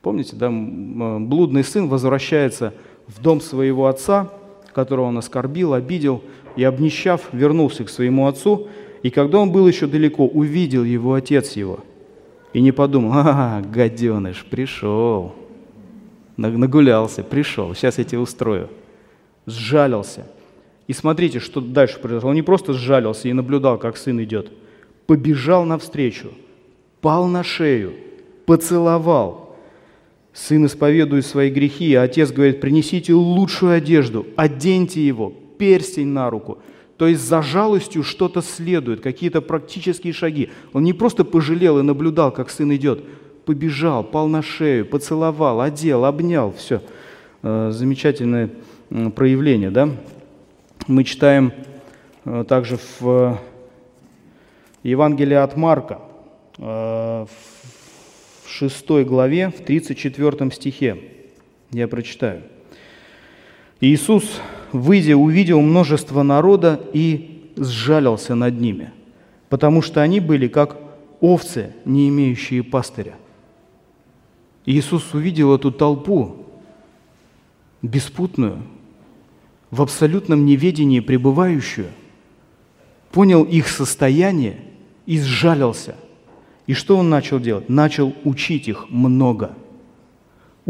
Помните, 0.00 0.34
да, 0.36 0.50
блудный 0.50 1.62
сын 1.62 1.88
возвращается 1.88 2.72
в 3.06 3.20
дом 3.20 3.40
своего 3.40 3.86
отца, 3.86 4.30
которого 4.72 5.06
он 5.06 5.18
оскорбил, 5.18 5.74
обидел, 5.74 6.22
и, 6.56 6.64
обнищав, 6.64 7.28
вернулся 7.32 7.84
к 7.84 7.90
своему 7.90 8.26
отцу, 8.26 8.68
и 9.02 9.10
когда 9.10 9.38
он 9.38 9.50
был 9.50 9.66
еще 9.66 9.86
далеко, 9.86 10.26
увидел 10.26 10.84
его 10.84 11.14
отец 11.14 11.52
его, 11.52 11.80
и 12.52 12.60
не 12.60 12.72
подумал, 12.72 13.12
а, 13.14 13.62
гаденыш, 13.62 14.44
пришел, 14.50 15.34
нагулялся, 16.36 17.22
пришел, 17.22 17.74
сейчас 17.74 17.98
я 17.98 18.04
тебе 18.04 18.18
устрою. 18.18 18.68
Сжалился. 19.46 20.26
И 20.86 20.92
смотрите, 20.92 21.38
что 21.38 21.60
дальше 21.60 21.98
произошло. 21.98 22.30
Он 22.30 22.34
не 22.34 22.42
просто 22.42 22.72
сжалился 22.72 23.28
и 23.28 23.32
наблюдал, 23.32 23.78
как 23.78 23.96
сын 23.96 24.22
идет, 24.22 24.50
побежал 25.06 25.64
навстречу, 25.64 26.32
пал 27.00 27.26
на 27.26 27.42
шею, 27.42 27.94
поцеловал, 28.44 29.50
Сын 30.32 30.64
исповедует 30.66 31.26
свои 31.26 31.50
грехи, 31.50 31.94
а 31.94 32.02
отец 32.02 32.30
говорит, 32.30 32.60
принесите 32.60 33.12
лучшую 33.14 33.72
одежду, 33.72 34.26
оденьте 34.36 35.04
его, 35.04 35.32
перстень 35.60 36.08
на 36.08 36.30
руку. 36.30 36.58
То 36.96 37.06
есть 37.06 37.20
за 37.20 37.42
жалостью 37.42 38.02
что-то 38.02 38.40
следует, 38.40 39.00
какие-то 39.02 39.42
практические 39.42 40.12
шаги. 40.12 40.50
Он 40.72 40.82
не 40.84 40.94
просто 40.94 41.24
пожалел 41.24 41.78
и 41.78 41.82
наблюдал, 41.82 42.32
как 42.32 42.50
сын 42.50 42.74
идет, 42.74 43.04
побежал, 43.44 44.02
пал 44.04 44.26
на 44.28 44.42
шею, 44.42 44.86
поцеловал, 44.86 45.60
одел, 45.60 46.04
обнял, 46.06 46.52
все. 46.52 46.82
Э, 47.42 47.70
замечательное 47.72 48.50
проявление, 49.14 49.70
да? 49.70 49.90
Мы 50.86 51.04
читаем 51.04 51.52
э, 52.24 52.44
также 52.48 52.78
в 53.00 53.38
Евангелии 54.82 55.36
от 55.36 55.56
Марка, 55.56 56.00
э, 56.58 57.26
в 58.44 58.48
6 58.48 59.04
главе, 59.04 59.50
в 59.50 59.62
34 59.64 60.50
стихе. 60.50 60.96
Я 61.70 61.86
прочитаю. 61.86 62.42
Иисус, 63.80 64.40
выйдя, 64.72 65.16
увидел 65.16 65.60
множество 65.60 66.22
народа 66.22 66.80
и 66.92 67.52
сжалился 67.56 68.34
над 68.34 68.60
ними, 68.60 68.92
потому 69.48 69.82
что 69.82 70.02
они 70.02 70.20
были 70.20 70.48
как 70.48 70.76
овцы, 71.20 71.74
не 71.84 72.08
имеющие 72.08 72.62
пастыря. 72.62 73.14
Иисус 74.66 75.14
увидел 75.14 75.54
эту 75.54 75.72
толпу, 75.72 76.46
беспутную, 77.82 78.62
в 79.70 79.82
абсолютном 79.82 80.44
неведении 80.46 81.00
пребывающую, 81.00 81.88
понял 83.12 83.44
их 83.44 83.68
состояние 83.68 84.60
и 85.06 85.18
сжалился– 85.20 85.96
и 86.70 86.72
что 86.72 86.96
он 86.96 87.10
начал 87.10 87.40
делать? 87.40 87.68
Начал 87.68 88.14
учить 88.22 88.68
их 88.68 88.90
много. 88.90 89.56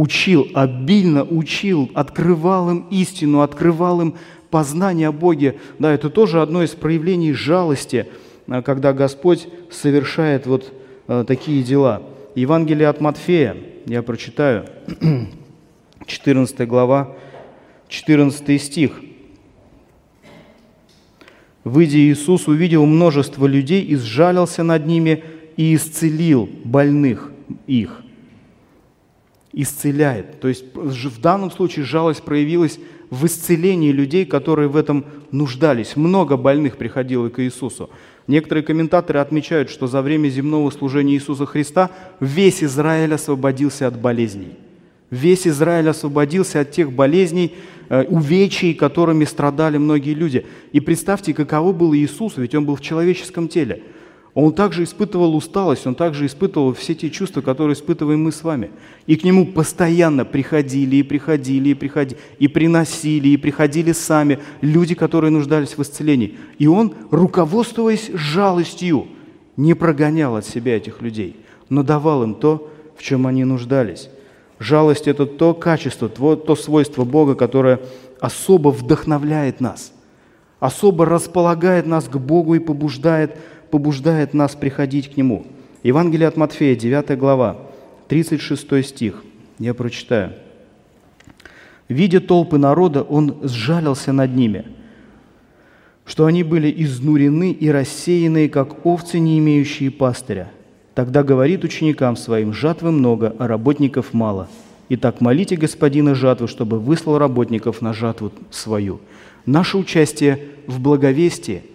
Учил, 0.00 0.49
обильно 0.54 1.25
учил, 1.25 1.90
открывал 1.92 2.71
им 2.71 2.87
истину, 2.90 3.42
открывал 3.42 4.00
им 4.00 4.14
познание 4.49 5.09
о 5.09 5.12
Боге. 5.12 5.57
Да, 5.78 5.92
это 5.92 6.09
тоже 6.09 6.40
одно 6.40 6.62
из 6.62 6.71
проявлений 6.71 7.35
жалости, 7.35 8.07
а, 8.49 8.62
когда 8.62 8.95
Господь 8.95 9.49
совершает 9.71 10.47
вот 10.47 10.73
а, 11.07 11.25
такие 11.25 11.62
дела. 11.62 12.00
Евангелие 12.35 12.88
от 12.88 13.02
Матфея, 13.02 13.59
я 13.85 14.02
прочитаю, 14.02 14.71
14 16.07 16.66
глава, 16.66 17.14
14 17.88 18.62
стих. 18.62 19.02
«Выйдя 21.62 21.99
Иисус, 21.99 22.49
увидел 22.49 22.87
множество 22.87 23.45
людей 23.45 23.83
и 23.83 23.97
сжалился 23.97 24.62
над 24.62 24.87
ними, 24.87 25.23
и 25.59 25.75
исцелил 25.75 26.49
больных 26.64 27.30
их. 27.66 28.00
Исцеляет. 29.52 30.40
То 30.40 30.49
есть 30.49 30.64
в 30.75 31.21
данном 31.21 31.50
случае 31.50 31.85
жалость 31.85 32.23
проявилась 32.23 32.78
в 33.11 33.26
исцелении 33.26 33.90
людей, 33.90 34.25
которые 34.25 34.69
в 34.69 34.76
этом 34.76 35.04
нуждались. 35.33 35.97
Много 35.97 36.37
больных 36.37 36.76
приходило 36.76 37.28
к 37.28 37.42
Иисусу. 37.42 37.90
Некоторые 38.26 38.62
комментаторы 38.62 39.19
отмечают, 39.19 39.71
что 39.71 39.88
за 39.88 40.02
время 40.02 40.28
земного 40.28 40.71
служения 40.71 41.14
Иисуса 41.14 41.47
Христа 41.47 41.90
весь 42.21 42.62
Израиль 42.62 43.14
освободился 43.14 43.88
от 43.88 43.99
болезней. 43.99 44.57
Весь 45.11 45.49
Израиль 45.49 45.88
освободился 45.88 46.61
от 46.61 46.71
тех 46.71 46.92
болезней, 46.92 47.57
э, 47.88 48.04
увечий, 48.04 48.75
которыми 48.75 49.25
страдали 49.25 49.76
многие 49.76 50.14
люди. 50.14 50.47
И 50.71 50.78
представьте, 50.78 51.35
каково 51.35 51.73
был 51.73 51.92
Иисус, 51.92 52.37
ведь 52.37 52.54
Он 52.54 52.64
был 52.64 52.76
в 52.76 52.80
человеческом 52.80 53.49
теле– 53.49 53.83
он 54.34 54.52
также 54.52 54.84
испытывал 54.84 55.34
усталость, 55.34 55.87
он 55.87 55.94
также 55.94 56.26
испытывал 56.26 56.72
все 56.72 56.94
те 56.94 57.10
чувства, 57.10 57.40
которые 57.40 57.75
испытываем 57.75 58.22
мы 58.22 58.30
с 58.30 58.44
вами. 58.44 58.70
И 59.06 59.16
к 59.16 59.25
нему 59.25 59.44
постоянно 59.46 60.25
приходили 60.25 60.96
и 60.96 61.02
приходили 61.02 61.70
и 61.70 61.75
приходили, 61.75 62.18
и 62.38 62.46
приносили, 62.46 63.28
и 63.28 63.37
приходили 63.37 63.92
сами 63.92 64.38
люди, 64.60 64.94
которые 64.94 65.32
нуждались 65.32 65.76
в 65.76 65.82
исцелении. 65.82 66.38
И 66.58 66.68
он, 66.68 66.94
руководствуясь 67.10 68.10
жалостью, 68.14 69.08
не 69.56 69.75
прогонял 69.75 70.37
от 70.37 70.46
себя 70.46 70.76
этих 70.76 71.02
людей, 71.02 71.37
но 71.68 71.82
давал 71.82 72.22
им 72.22 72.34
то, 72.34 72.70
в 72.96 73.02
чем 73.02 73.26
они 73.26 73.44
нуждались. 73.44 74.08
Жалость– 74.60 75.06
это 75.08 75.26
то 75.26 75.54
качество, 75.54 76.08
то, 76.08 76.37
то 76.37 76.54
свойство 76.54 77.04
Бога, 77.04 77.34
которое 77.34 77.80
особо 78.20 78.68
вдохновляет 78.68 79.60
нас, 79.60 79.92
особо 80.60 81.06
располагает 81.06 81.87
нас 81.87 82.04
к 82.04 82.16
Богу 82.16 82.54
и 82.54 82.58
побуждает 82.58 83.37
побуждает 83.71 84.35
нас 84.35 84.55
приходить 84.55 85.12
к 85.12 85.17
Нему. 85.17 85.47
Евангелие 85.83 86.29
от 86.29 86.37
Матфея, 86.37 86.77
9 86.77 87.19
глава, 87.19 87.57
36 88.09 88.85
стих. 88.87 89.23
Я 89.59 89.75
прочитаю. 89.75 90.33
«Видя 91.89 92.21
толпы 92.21 92.59
народа, 92.59 93.03
Он 93.03 93.37
сжалился 93.43 94.12
над 94.12 94.35
ними, 94.35 94.65
что 96.05 96.27
они 96.27 96.43
были 96.43 96.73
изнурены 96.85 97.53
и 97.53 97.69
рассеянные, 97.69 98.49
как 98.49 98.85
овцы, 98.87 99.19
не 99.19 99.39
имеющие 99.39 99.91
пастыря. 99.91 100.50
Тогда 100.95 101.23
говорит 101.23 101.65
ученикам 101.65 102.17
своим, 102.17 102.53
жатвы 102.53 102.91
много, 102.91 103.35
а 103.39 103.49
работников 103.49 104.12
мало. 104.12 104.49
Итак, 104.89 105.21
молите 105.21 105.57
Господина 105.57 106.15
жатвы, 106.15 106.49
чтобы 106.49 106.79
выслал 106.79 107.19
работников 107.19 107.81
на 107.81 107.93
жатву 107.93 108.33
свою». 108.50 109.00
Наше 109.47 109.79
участие 109.79 110.41
в 110.67 110.81
благовестии– 110.81 111.62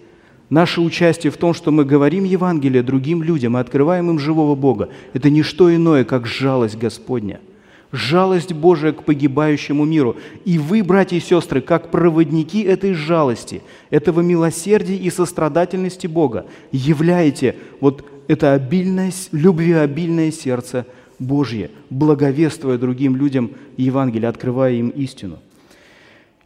Наше 0.48 0.80
участие 0.80 1.32
в 1.32 1.36
том, 1.36 1.54
что 1.54 1.72
мы 1.72 1.84
говорим 1.84 2.24
Евангелие 2.24 2.82
другим 2.82 3.22
людям 3.22 3.56
и 3.56 3.60
открываем 3.60 4.10
им 4.10 4.18
живого 4.18 4.54
Бога, 4.54 4.88
это 5.12 5.28
не 5.28 5.42
что 5.42 5.74
иное, 5.74 6.04
как 6.04 6.26
жалость 6.26 6.78
Господня. 6.78 7.40
Жалость 7.92 8.52
Божия 8.52 8.92
к 8.92 9.04
погибающему 9.04 9.84
миру. 9.84 10.16
И 10.44 10.58
вы, 10.58 10.82
братья 10.82 11.16
и 11.16 11.20
сестры, 11.20 11.60
как 11.60 11.90
проводники 11.90 12.62
этой 12.62 12.92
жалости, 12.92 13.62
этого 13.90 14.20
милосердия 14.20 14.96
и 14.96 15.10
сострадательности 15.10 16.06
Бога, 16.06 16.46
являете 16.72 17.56
вот 17.80 18.04
это 18.28 18.54
обильное, 18.54 19.12
любвеобильное 19.32 20.30
сердце 20.30 20.86
Божье, 21.18 21.70
благовествуя 21.90 22.76
другим 22.76 23.16
людям 23.16 23.52
Евангелие, 23.76 24.28
открывая 24.28 24.74
им 24.74 24.90
истину. 24.90 25.38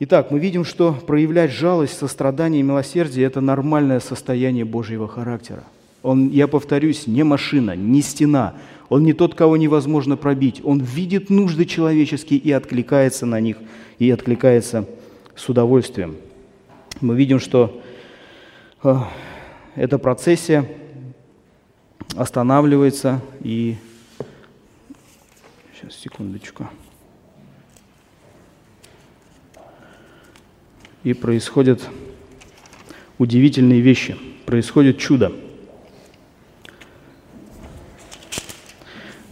Итак, 0.02 0.30
мы 0.30 0.38
видим, 0.38 0.64
что 0.64 0.94
проявлять 0.94 1.50
жалость, 1.50 1.98
сострадание 1.98 2.60
и 2.60 2.62
милосердие– 2.62 3.26
это 3.26 3.42
нормальное 3.42 4.00
состояние 4.00 4.64
Божьего 4.64 5.06
характера. 5.06 5.62
Он, 6.02 6.30
я 6.30 6.48
повторюсь, 6.48 7.06
не 7.06 7.22
машина, 7.22 7.76
не 7.76 8.00
стена. 8.00 8.54
Он 8.88 9.02
не 9.02 9.12
тот, 9.12 9.34
кого 9.34 9.58
невозможно 9.58 10.16
пробить. 10.16 10.62
Он 10.64 10.80
видит 10.80 11.28
нужды 11.28 11.66
человеческие 11.66 12.40
и 12.40 12.50
откликается 12.50 13.26
на 13.26 13.40
них, 13.40 13.58
и 13.98 14.10
откликается 14.10 14.88
с 15.36 15.46
удовольствием. 15.50 16.16
Мы 17.02 17.14
видим, 17.14 17.38
что 17.38 17.82
э, 18.82 18.96
эта 19.74 19.98
процессия 19.98 20.66
останавливается 22.16 23.20
и... 23.42 23.76
Сейчас, 25.74 25.94
секундочку. 25.94 26.70
И 31.04 31.12
происходят 31.12 31.88
удивительные 33.18 33.80
вещи, 33.80 34.16
происходит 34.46 34.98
чудо. 34.98 35.32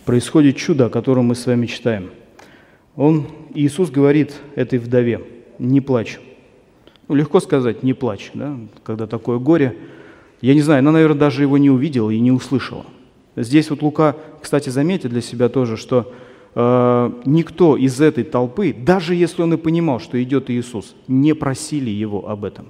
Происходит 0.05 0.57
чудо, 0.57 0.87
о 0.87 0.91
котором 0.91 1.27
мы 1.27 1.35
с 1.35 1.45
вами 1.47 1.67
читаем. 1.67 2.11
Он, 2.97 3.27
Иисус 3.55 3.91
говорит 3.91 4.35
этой 4.55 4.79
вдове, 4.79 5.23
не 5.59 5.81
плачь. 5.81 6.19
Ну, 7.09 7.15
легко 7.15 7.41
сказать, 7.41 7.83
не 7.83 7.95
плачь, 7.95 8.31
да, 8.35 8.59
когда 8.85 9.07
такое 9.07 9.39
горе. 9.39 9.77
Я 10.41 10.55
не 10.55 10.63
знаю, 10.63 10.81
она, 10.81 10.93
наверное, 10.93 11.19
даже 11.19 11.43
его 11.43 11.59
не 11.59 11.71
увидела 11.71 12.11
и 12.11 12.21
не 12.21 12.33
услышала. 12.33 12.87
Здесь 13.37 13.71
вот 13.71 13.83
Лука, 13.83 14.17
кстати, 14.41 14.69
заметит 14.69 15.11
для 15.11 15.21
себя 15.21 15.49
тоже, 15.49 15.77
что 15.77 16.13
Э, 16.55 17.11
никто 17.25 17.77
из 17.77 18.01
этой 18.01 18.25
толпы, 18.25 18.73
даже 18.73 19.15
если 19.15 19.43
он 19.43 19.55
и 19.55 19.57
понимал, 19.57 20.01
что 20.01 20.23
идет 20.23 20.51
Иисус, 20.51 20.95
не 21.07 21.35
просили 21.35 21.91
его 21.91 22.29
об 22.29 22.45
этом. 22.45 22.69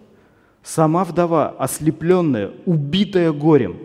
Сама 0.62 1.04
вдова, 1.04 1.54
ослепленная, 1.58 2.50
убитая 2.66 3.32
горем, 3.32 3.76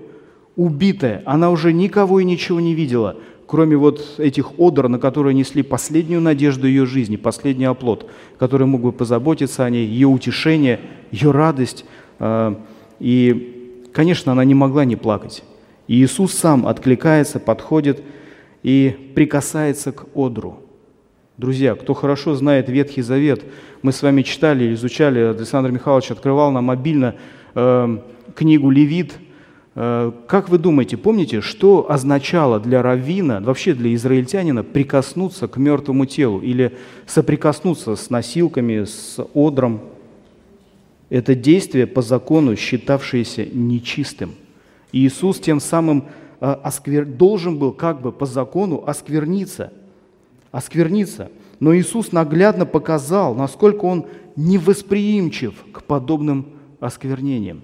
убитая, 0.55 1.21
она 1.25 1.49
уже 1.49 1.71
никого 1.71 2.19
и 2.19 2.25
ничего 2.25 2.59
не 2.59 2.73
видела, 2.73 3.15
кроме 3.47 3.77
вот 3.77 4.15
этих 4.17 4.59
одр, 4.59 4.87
на 4.87 4.99
которые 4.99 5.33
несли 5.33 5.63
последнюю 5.63 6.21
надежду 6.21 6.67
ее 6.67 6.85
жизни, 6.85 7.15
последний 7.15 7.65
оплот, 7.65 8.09
который 8.37 8.67
мог 8.67 8.81
бы 8.81 8.91
позаботиться 8.91 9.63
о 9.63 9.69
ней, 9.69 9.85
ее 9.85 10.07
утешение, 10.07 10.79
ее 11.11 11.31
радость. 11.31 11.85
Э, 12.19 12.55
и, 12.99 13.85
конечно, 13.93 14.31
она 14.31 14.43
не 14.43 14.55
могла 14.55 14.85
не 14.85 14.95
плакать. 14.95 15.43
И 15.87 16.01
Иисус 16.03 16.33
сам 16.33 16.65
откликается, 16.65 17.39
подходит, 17.39 18.01
и 18.63 19.11
прикасается 19.13 19.91
к 19.91 20.07
одру. 20.15 20.59
Друзья, 21.37 21.75
кто 21.75 21.93
хорошо 21.93 22.35
знает 22.35 22.69
Ветхий 22.69 23.01
Завет, 23.01 23.43
мы 23.81 23.91
с 23.91 24.01
вами 24.01 24.21
читали, 24.21 24.73
изучали, 24.73 25.19
Александр 25.19 25.71
Михайлович 25.71 26.11
открывал 26.11 26.51
нам 26.51 26.65
мобильно 26.65 27.15
э, 27.53 27.97
книгу 28.35 28.69
«Левит». 28.69 29.17
Э, 29.75 30.11
как 30.27 30.49
вы 30.49 30.59
думаете, 30.59 30.95
помните, 30.95 31.41
что 31.41 31.89
означало 31.89 32.59
для 32.59 32.81
раввина, 32.81 33.41
вообще 33.41 33.73
для 33.73 33.93
израильтянина, 33.95 34.63
прикоснуться 34.63 35.47
к 35.47 35.57
мертвому 35.57 36.05
телу 36.05 36.39
или 36.39 36.77
соприкоснуться 37.07 37.95
с 37.95 38.09
носилками, 38.09 38.85
с 38.85 39.19
одром? 39.33 39.81
Это 41.09 41.35
действие 41.35 41.87
по 41.87 42.01
закону, 42.01 42.55
считавшееся 42.55 43.45
нечистым. 43.51 44.35
И 44.91 45.05
Иисус 45.05 45.39
тем 45.39 45.59
самым 45.59 46.05
осквер... 46.43 47.05
должен 47.05 47.57
был 47.57 47.71
как 47.71 48.01
бы 48.01 48.11
по 48.11 48.25
закону 48.25 48.83
оскверниться. 48.85 49.71
Оскверниться. 50.51 51.31
Но 51.61 51.73
Иисус 51.73 52.11
наглядно 52.11 52.65
показал, 52.65 53.33
насколько 53.33 53.85
Он 53.85 54.07
невосприимчив 54.35 55.53
к 55.71 55.83
подобным 55.83 56.47
осквернениям. 56.81 57.61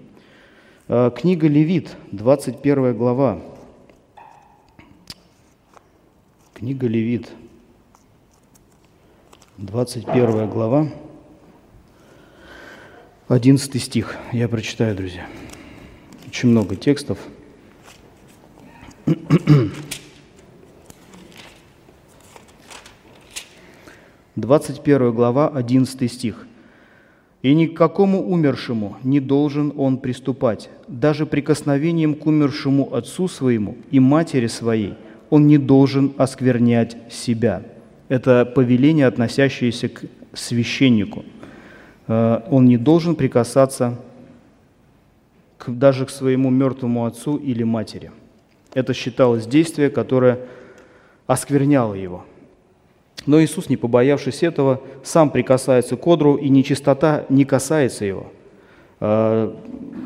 Э, 0.88 1.10
книга 1.14 1.46
Левит, 1.46 1.94
21 2.12 2.96
глава. 2.96 3.40
Книга 6.54 6.86
Левит, 6.86 7.28
21 9.58 10.48
глава, 10.48 10.88
11 13.28 13.82
стих. 13.82 14.16
Я 14.32 14.48
прочитаю, 14.48 14.96
друзья. 14.96 15.26
Очень 16.26 16.48
много 16.48 16.76
текстов– 16.76 17.18
21 24.36 25.12
глава, 25.12 25.48
11 25.48 26.12
стих. 26.12 26.46
«И 27.42 27.54
ни 27.54 27.66
к 27.66 27.76
какому 27.76 28.30
умершему 28.30 28.96
не 29.02 29.18
должен 29.18 29.72
он 29.76 29.98
приступать, 29.98 30.68
даже 30.88 31.24
прикосновением 31.24 32.14
к 32.14 32.26
умершему 32.26 32.94
отцу 32.94 33.28
своему 33.28 33.76
и 33.90 33.98
матери 33.98 34.46
своей 34.46 34.94
он 35.30 35.46
не 35.46 35.58
должен 35.58 36.12
осквернять 36.18 36.96
себя». 37.10 37.62
Это 38.08 38.44
повеление, 38.44 39.06
относящееся 39.06 39.88
к 39.88 40.04
священнику. 40.34 41.24
Э, 42.08 42.40
он 42.50 42.66
не 42.66 42.76
должен 42.76 43.14
прикасаться 43.14 43.98
к, 45.56 45.70
даже 45.70 46.06
к 46.06 46.10
своему 46.10 46.50
мертвому 46.50 47.06
отцу 47.06 47.36
или 47.36 47.62
матери– 47.62 48.10
это 48.74 48.94
считалось 48.94 49.46
действие, 49.46 49.90
которое 49.90 50.40
оскверняло 51.26 51.94
его. 51.94 52.24
Но 53.26 53.42
Иисус, 53.42 53.68
не 53.68 53.76
побоявшись 53.76 54.42
этого, 54.42 54.80
сам 55.02 55.30
прикасается 55.30 55.96
к 55.96 56.06
одру, 56.06 56.36
и 56.36 56.48
нечистота 56.48 57.26
не 57.28 57.44
касается 57.44 58.04
его. 58.04 58.32
Э, 59.00 59.52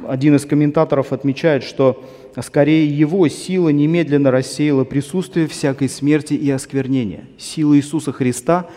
один 0.08 0.36
из 0.36 0.44
комментаторов 0.46 1.12
отмечает, 1.12 1.62
что 1.62 2.02
скорее 2.40 2.86
его 2.86 3.28
сила 3.28 3.68
немедленно 3.68 4.30
рассеяла 4.30 4.84
присутствие 4.84 5.46
всякой 5.46 5.88
смерти 5.88 6.34
и 6.34 6.50
осквернения. 6.50 7.24
Сила 7.38 7.76
Иисуса 7.76 8.12
Христа 8.12 8.68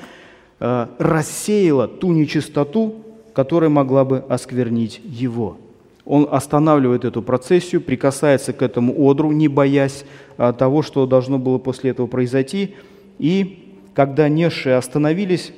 э, 0.59 0.87
рассеяла 0.99 1.87
ту 1.87 2.11
нечистоту, 2.11 2.95
которая 3.33 3.69
могла 3.69 4.05
бы 4.05 4.23
осквернить 4.29 5.01
его. 5.03 5.57
Он 6.07 6.25
останавливает 6.31 7.03
эту 7.03 7.21
процессию, 7.21 7.81
прикасается 7.81 8.53
к 8.53 8.61
этому 8.61 8.95
одру, 9.05 9.33
не 9.33 9.49
боясь 9.49 10.05
э, 10.37 10.53
того, 10.57 10.81
что 10.81 11.05
должно 11.05 11.37
было 11.37 11.57
после 11.57 11.91
этого 11.91 12.07
произойти. 12.07 12.75
И 13.19 13.75
когда 13.93 14.29
несшие 14.29 14.77
остановились, 14.77 15.51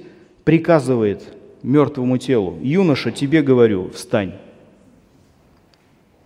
приказывает 0.46 1.22
мертвому 1.62 2.18
телу, 2.18 2.58
«Юноша, 2.64 3.12
тебе 3.12 3.44
говорю, 3.44 3.92
встань». 3.94 4.34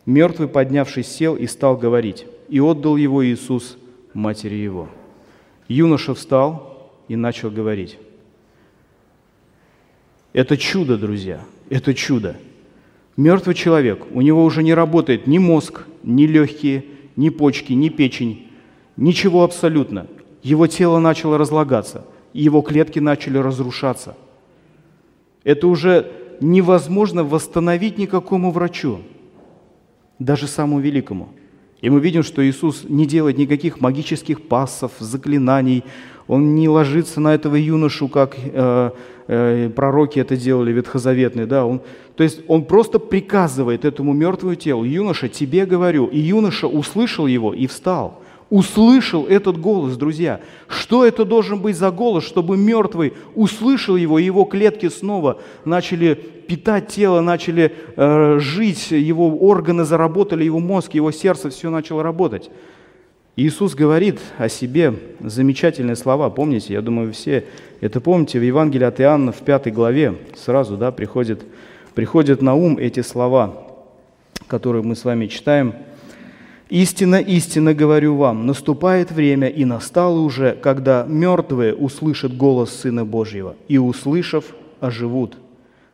Мертвый, 0.05 0.47
поднявшись, 0.47 1.07
сел 1.07 1.36
и 1.36 1.45
стал 1.45 1.75
говорить, 1.75 2.25
и 2.47 2.62
отдал 2.62 2.95
его 2.95 3.25
Иисус 3.25 3.77
матери 4.13 4.55
его. 4.55 4.88
Юноша 5.67 6.13
встал 6.13 6.91
и 7.09 7.17
начал 7.17 7.51
говорить. 7.51 7.97
Это 10.31 10.55
чудо, 10.55 10.97
друзья, 10.97 11.41
это 11.69 11.93
чудо. 11.93 12.38
Мертвый 13.15 13.56
человек, 13.56 14.06
у 14.12 14.21
него 14.21 14.43
уже 14.43 14.63
не 14.63 14.73
работает 14.73 15.28
ни 15.28 15.38
мозг, 15.38 15.86
ни 16.04 16.26
легкие, 16.26 16.86
ни 17.15 17.30
почки, 17.30 17.73
ни 17.73 17.89
печень, 17.89 18.47
ничего 18.97 19.43
абсолютно. 19.43 20.08
Его 20.41 20.67
тело 20.67 20.99
начало 20.99 21.38
разлагаться, 21.38 22.06
его 22.34 22.62
клетки 22.62 22.99
начали 22.99 23.38
разрушаться. 23.38 24.17
Это 25.43 25.67
уже 25.67 26.12
невозможно 26.41 27.23
восстановить 27.23 27.97
никакому 27.97 28.52
врачу 28.52 28.99
даже 30.19 30.47
самому 30.47 30.80
великому. 30.80 31.30
И 31.82 31.89
мы 31.89 31.99
видим, 31.99 32.23
что 32.23 32.47
Иисус 32.47 32.86
не 32.88 33.06
делает 33.06 33.38
никаких 33.38 33.82
магических 33.82 34.47
пассов, 34.47 34.91
заклинаний. 34.99 35.84
Он 36.27 36.55
не 36.55 36.69
ложится 36.69 37.19
на 37.19 37.33
этого 37.33 37.55
юношу, 37.55 38.07
как 38.07 38.36
э, 38.38 38.91
э, 39.27 39.69
пророки 39.75 40.19
это 40.19 40.38
делали, 40.38 40.71
ветхозаветные. 40.71 41.45
Да? 41.45 41.65
Он, 41.65 41.81
то 42.15 42.23
есть 42.23 42.41
он 42.47 42.65
просто 42.65 42.99
приказывает 42.99 43.86
этому 43.86 44.13
мертвому 44.13 44.55
телу, 44.55 44.83
юноша, 44.83 45.27
тебе 45.27 45.65
говорю. 45.65 46.07
И 46.07 46.19
юноша 46.19 46.67
услышал 46.67 47.27
его 47.27 47.53
и 47.53 47.67
встал 47.67 48.19
услышал 48.53 49.25
этот 49.25 49.59
голос, 49.59 49.97
друзья. 49.97 50.39
Что 50.67 51.03
это 51.03 51.25
должен 51.25 51.59
быть 51.59 51.75
за 51.75 51.89
голос, 51.89 52.23
чтобы 52.23 52.55
мертвый 52.55 53.13
услышал 53.33 53.95
его, 53.95 54.19
и 54.19 54.25
его 54.25 54.45
клетки 54.45 54.89
снова 54.89 55.41
начали 55.65 56.13
питать 56.13 56.88
тело, 56.88 57.21
начали 57.21 57.73
э, 57.95 58.38
жить, 58.39 58.91
его 58.91 59.36
органы 59.39 59.86
заработали, 59.86 60.43
его 60.43 60.59
мозг, 60.59 60.93
его 60.93 61.12
сердце, 61.12 61.49
все 61.49 61.71
начало 61.71 62.03
работать. 62.03 62.51
Иисус 63.36 63.74
говорит 63.74 64.19
о 64.38 64.48
себе 64.48 64.93
замечательные 65.19 65.96
слова. 65.96 66.30
Помните, 66.30 66.74
я 66.74 66.82
думаю, 66.82 67.13
все 67.13 67.46
это 67.82 68.00
помните, 68.00 68.39
в 68.39 68.43
Евангелии 68.43 68.86
от 68.86 69.02
Иоанна 69.02 69.32
в 69.32 69.39
пятой 69.39 69.72
главе 69.72 70.15
сразу 70.36 70.78
да, 70.78 70.91
приходят, 70.91 71.41
приходят 71.96 72.41
на 72.41 72.54
ум 72.54 72.78
эти 72.78 73.02
слова, 73.02 73.67
которые 74.48 74.84
мы 74.84 74.96
с 74.96 75.04
вами 75.04 75.28
читаем– 75.28 75.74
Истинно, 76.74 77.17
истинно 77.17 77.76
говорю 77.76 78.15
вам, 78.15 78.48
наступает 78.48 79.12
время 79.12 79.48
и 79.48 79.63
настало 79.63 80.19
уже, 80.22 80.54
когда 80.54 81.06
мертвые 81.08 81.76
услышат 81.76 82.36
голос 82.36 82.74
Сына 82.74 83.06
Божьего, 83.06 83.56
и, 83.67 83.78
услышав, 83.78 84.46
оживут. 84.80 85.38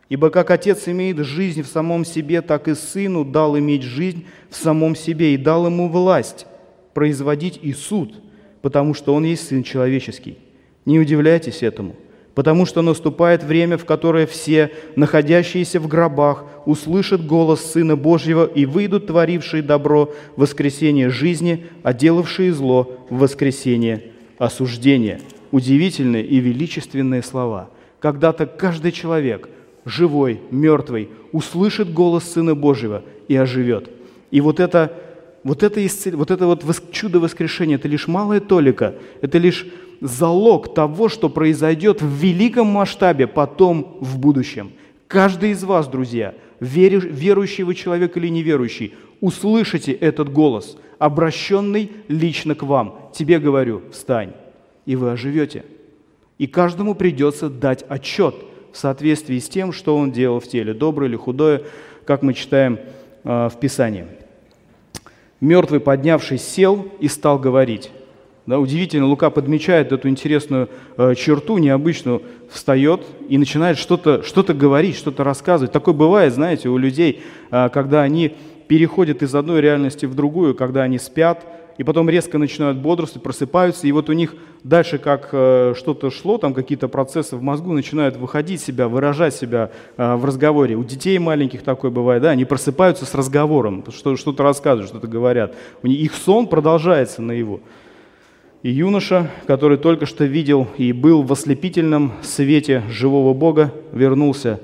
Ибо 0.07 0.29
как 0.29 0.51
Отец 0.51 0.87
имеет 0.87 1.17
жизнь 1.17 1.63
в 1.63 1.67
самом 1.67 2.05
себе, 2.05 2.41
так 2.41 2.69
и 2.69 2.75
Сыну 2.75 3.25
дал 3.25 3.57
иметь 3.59 3.83
жизнь 3.83 4.25
в 4.49 4.55
самом 4.55 4.95
себе, 4.95 5.33
и 5.33 5.37
дал 5.37 5.65
ему 5.65 5.89
власть 5.89 6.45
производить 6.93 7.59
и 7.61 7.73
суд, 7.73 8.13
потому 8.61 8.93
что 8.93 9.13
Он 9.13 9.23
есть 9.23 9.47
Сын 9.47 9.63
Человеческий. 9.63 10.37
Не 10.85 10.99
удивляйтесь 10.99 11.63
этому– 11.63 11.95
потому 12.39 12.65
что 12.65 12.81
наступает 12.81 13.43
время, 13.43 13.77
в 13.77 13.83
которое 13.83 14.25
все, 14.25 14.71
находящиеся 14.95 15.77
в 15.81 15.89
гробах, 15.89 16.45
услышат 16.65 17.25
голос 17.25 17.59
Сына 17.73 17.97
Божьего 17.97 18.45
и 18.45 18.65
выйдут 18.65 19.07
творившие 19.07 19.61
добро 19.61 20.13
в 20.37 20.39
воскресение 20.39 21.09
жизни, 21.09 21.65
а 21.83 21.93
делавшие 21.93 22.53
зло 22.53 23.05
в 23.09 23.17
воскресение 23.17 24.13
осуждения. 24.37 25.19
Удивительные 25.51 26.23
и 26.23 26.39
величественные 26.39 27.23
слова. 27.23 27.71
Когда-то 27.99 28.45
каждый 28.45 28.93
человек, 28.93 29.49
живой, 29.83 30.39
мертвый, 30.49 31.09
услышит 31.33 31.91
голос 31.91 32.23
Сына 32.23 32.55
Божьего 32.55 33.03
и 33.27 33.35
оживет. 33.35 33.89
И 34.31 34.39
вот 34.39 34.61
это, 34.61 34.93
вот 35.43 35.63
это, 35.63 35.85
исцел... 35.85 36.17
вот 36.17 36.31
это 36.31 36.45
вот 36.47 36.63
чудо 36.91 37.19
воскрешения, 37.19 37.75
это 37.75 37.87
лишь 37.87 38.07
малая 38.07 38.39
толика, 38.39 38.95
это 39.21 39.37
лишь 39.37 39.65
залог 40.01 40.73
того, 40.73 41.09
что 41.09 41.29
произойдет 41.29 42.01
в 42.01 42.07
великом 42.07 42.67
масштабе 42.67 43.27
потом 43.27 43.97
в 43.99 44.17
будущем. 44.17 44.71
Каждый 45.07 45.51
из 45.51 45.63
вас, 45.63 45.87
друзья, 45.87 46.35
верующий 46.59 47.63
вы 47.63 47.75
человек 47.75 48.15
или 48.17 48.27
неверующий, 48.27 48.93
услышите 49.21 49.91
этот 49.91 50.31
голос, 50.31 50.77
обращенный 50.97 51.91
лично 52.07 52.55
к 52.55 52.63
вам. 52.63 53.09
Тебе 53.13 53.39
говорю, 53.39 53.81
встань, 53.91 54.33
и 54.85 54.95
вы 54.95 55.11
оживете. 55.11 55.65
И 56.37 56.47
каждому 56.47 56.95
придется 56.95 57.49
дать 57.49 57.83
отчет 57.87 58.35
в 58.71 58.77
соответствии 58.77 59.39
с 59.39 59.49
тем, 59.49 59.71
что 59.71 59.97
он 59.97 60.11
делал 60.11 60.39
в 60.39 60.47
теле, 60.47 60.73
доброе 60.73 61.07
или 61.07 61.15
худое, 61.15 61.63
как 62.05 62.21
мы 62.21 62.33
читаем 62.33 62.79
э, 63.23 63.49
в 63.49 63.59
Писании. 63.59 64.05
Мертвый, 65.41 65.79
поднявшись, 65.79 66.47
сел 66.47 66.87
и 66.99 67.07
стал 67.07 67.39
говорить. 67.39 67.91
Да, 68.45 68.57
удивительно, 68.59 69.05
Лука 69.05 69.29
подмечает 69.29 69.91
эту 69.91 70.09
интересную 70.09 70.69
э, 70.97 71.13
черту, 71.15 71.59
необычную, 71.59 72.23
встает 72.49 73.01
и 73.27 73.37
начинает 73.37 73.77
что-то 73.77 74.23
что 74.23 74.43
говорить, 74.43 74.95
что-то 74.95 75.23
рассказывать. 75.23 75.71
Такое 75.71 75.93
бывает, 75.93 76.33
знаете, 76.33 76.67
у 76.67 76.77
людей, 76.77 77.21
э, 77.51 77.69
когда 77.71 78.01
они 78.01 78.35
переходят 78.67 79.21
из 79.21 79.35
одной 79.35 79.61
реальности 79.61 80.07
в 80.07 80.15
другую, 80.15 80.55
когда 80.55 80.81
они 80.81 80.97
спят, 80.97 81.45
и 81.79 81.83
потом 81.83 82.09
резко 82.09 82.37
начинают 82.37 82.77
бодрствовать, 82.77 83.23
просыпаются, 83.23 83.87
и 83.87 83.91
вот 83.93 84.09
у 84.09 84.13
них 84.13 84.35
дальше 84.65 84.97
как 84.97 85.29
э, 85.31 85.73
что-то 85.77 86.11
шло, 86.11 86.37
там 86.37 86.53
какие-то 86.53 86.89
процессы 86.89 87.37
в 87.37 87.41
мозгу 87.41 87.71
начинают 87.71 88.17
выходить 88.17 88.59
себя, 88.59 88.89
выражать 88.89 89.33
себя 89.33 89.71
э, 89.95 90.15
в 90.15 90.25
разговоре. 90.25 90.75
У 90.75 90.83
детей 90.83 91.17
маленьких 91.19 91.61
такое 91.61 91.89
бывает, 91.89 92.21
да, 92.21 92.31
они 92.31 92.43
просыпаются 92.43 93.05
с 93.05 93.15
разговором, 93.15 93.85
что, 93.91 94.17
что-то 94.17 94.43
рассказывают, 94.43 94.89
что-то 94.89 95.07
говорят. 95.07 95.55
У 95.81 95.87
них, 95.87 96.01
их 96.01 96.13
сон 96.15 96.47
продолжается 96.47 97.21
на 97.21 97.31
его. 97.31 97.61
И 98.61 98.71
юноша, 98.71 99.31
который 99.47 99.77
только 99.77 100.05
что 100.05 100.25
видел 100.25 100.67
и 100.77 100.91
был 100.91 101.23
в 101.23 101.31
ослепительном 101.31 102.11
свете 102.21 102.83
живого 102.89 103.33
Бога, 103.33 103.73
вернулся 103.93 104.59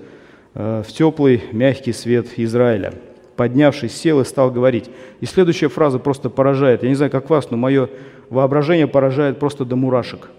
э, 0.53 0.83
в 0.85 0.91
теплый, 0.91 1.43
мягкий 1.53 1.93
свет 1.93 2.27
Израиля. 2.35 2.93
Поднявшись, 3.35 3.95
сел 3.95 4.21
и 4.21 4.25
стал 4.25 4.51
говорить. 4.51 4.89
И 5.19 5.25
следующая 5.25 5.67
фраза 5.67 5.99
просто 5.99 6.29
поражает. 6.29 6.83
Я 6.83 6.89
не 6.89 6.95
знаю, 6.95 7.11
как 7.11 7.29
вас, 7.29 7.51
но 7.51 7.57
мое 7.57 7.89
воображение 8.29 8.87
поражает 8.87 9.39
просто 9.39 9.65
до 9.65 9.75
мурашек. 9.75 10.29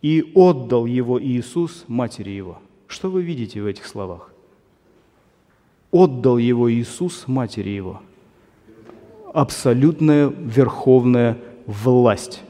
«И 0.00 0.30
отдал 0.34 0.86
его 0.86 1.20
Иисус 1.20 1.84
матери 1.88 2.30
его». 2.30 2.58
Что 2.86 3.10
вы 3.10 3.22
видите 3.22 3.60
в 3.60 3.66
этих 3.66 3.86
словах? 3.86 4.30
«Отдал 5.90 6.38
его 6.38 6.72
Иисус 6.72 7.24
матери 7.26 7.70
его». 7.70 8.00
Абсолютная 9.32 10.28
верховная 10.28 11.38
власть 11.66 12.42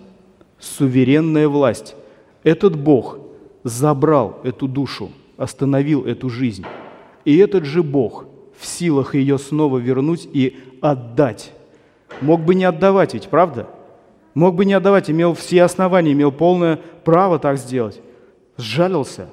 суверенная 0.58 1.48
власть. 1.48 1.94
Этот 2.42 2.76
Бог 2.76 3.18
забрал 3.64 4.38
эту 4.42 4.68
душу, 4.68 5.10
остановил 5.36 6.04
эту 6.04 6.28
жизнь. 6.28 6.64
И 7.24 7.36
этот 7.36 7.64
же 7.64 7.82
Бог 7.82 8.26
в 8.58 8.66
силах 8.66 9.14
ее 9.14 9.38
снова 9.38 9.78
вернуть 9.78 10.28
и 10.32 10.58
отдать. 10.80 11.52
Мог 12.20 12.44
бы 12.44 12.54
не 12.54 12.64
отдавать 12.64 13.14
ведь, 13.14 13.28
правда? 13.28 13.68
Мог 14.34 14.54
бы 14.54 14.64
не 14.64 14.74
отдавать, 14.74 15.10
имел 15.10 15.34
все 15.34 15.62
основания, 15.62 16.12
имел 16.12 16.32
полное 16.32 16.78
право 17.04 17.38
так 17.38 17.58
сделать. 17.58 18.00
Сжалился, 18.56 19.28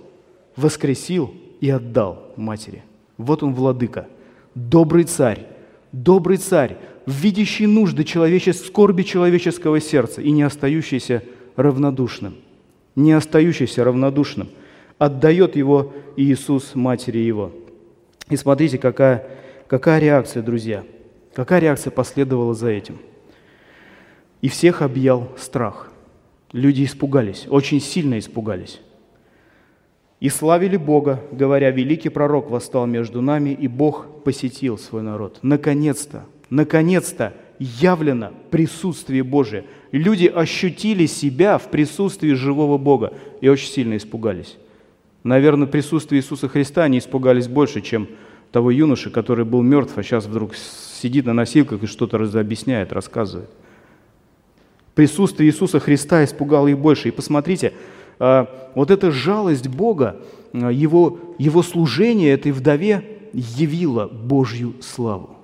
воскресил 0.56 1.34
и 1.60 1.70
отдал 1.70 2.34
матери. 2.36 2.84
Вот 3.18 3.44
он 3.44 3.54
владыка, 3.54 4.08
добрый 4.54 5.06
царь, 5.06 5.48
добрый 5.92 6.38
царь, 6.38 6.78
видящий 7.06 7.66
нужды 7.66 8.04
человеческого, 8.04 8.68
скорби 8.68 9.04
человеческого 9.04 9.80
сердца 9.80 10.22
и 10.22 10.32
не 10.32 10.44
остающийся 10.44 11.24
равнодушным. 11.56 12.36
Не 12.96 13.14
остающийся 13.14 13.84
равнодушным. 13.84 14.50
Отдает 14.98 15.56
его 15.56 15.94
Иисус 16.16 16.76
матери 16.76 17.20
его. 17.20 17.52
И 18.30 18.36
смотрите, 18.36 18.78
какая, 18.78 19.28
какая 19.68 20.00
реакция, 20.00 20.42
друзья. 20.42 20.84
Какая 21.34 21.60
реакция 21.60 21.92
последовала 21.92 22.54
за 22.54 22.70
этим. 22.70 22.98
И 24.42 24.48
всех 24.50 24.82
объял 24.82 25.30
страх. 25.38 25.92
Люди 26.52 26.86
испугались, 26.86 27.46
очень 27.50 27.82
сильно 27.82 28.18
испугались. 28.18 28.80
и 30.22 30.30
славили 30.30 30.78
Бога, 30.78 31.22
говоря, 31.32 31.70
великий 31.72 32.10
пророк 32.10 32.50
восстал 32.50 32.86
между 32.86 33.22
нами, 33.22 33.50
и 33.50 33.68
Бог 33.68 34.24
посетил 34.24 34.78
свой 34.78 35.02
народ. 35.02 35.40
Наконец-то, 35.42 36.26
наконец-то 36.50 37.34
явлено 37.60 38.32
присутствие 38.50 39.24
Божие. 39.24 39.66
Люди 39.92 40.28
ощутили 40.28 41.06
себя 41.06 41.58
в 41.58 41.70
присутствии 41.70 42.34
живого 42.34 42.78
Бога 42.78 43.14
и 43.42 43.50
очень 43.50 43.70
сильно 43.70 43.98
испугались. 43.98 44.58
Наверное, 45.26 45.66
присутствие 45.66 46.22
Иисуса 46.22 46.48
Христа 46.48 46.84
они 46.84 47.00
испугались 47.00 47.48
больше, 47.48 47.82
чем 47.82 48.08
того 48.52 48.70
юноши, 48.70 49.10
который 49.10 49.44
был 49.44 49.64
мертв, 49.64 49.98
а 49.98 50.04
сейчас 50.04 50.28
вдруг 50.28 50.52
сидит 50.56 51.26
на 51.26 51.34
носилках 51.34 51.82
и 51.82 51.88
что-то 51.88 52.18
объясняет, 52.40 52.94
рассказывает. 52.94 53.50
Присутствие 54.94 55.50
Иисуса 55.50 55.80
Христа 55.80 56.24
испугало 56.24 56.68
их 56.68 56.78
больше. 56.78 57.08
И 57.08 57.12
посмотрите, 57.12 57.74
а, 58.20 58.70
вот 58.76 58.92
эта 58.92 59.10
жалость 59.10 59.68
Бога, 59.68 60.22
а, 60.54 60.70
его, 60.70 61.18
его 61.40 61.64
служение 61.64 62.32
этой 62.32 62.52
вдове 62.52 63.04
явило 63.34 64.06
Божью 64.06 64.76
славу. 64.80 65.38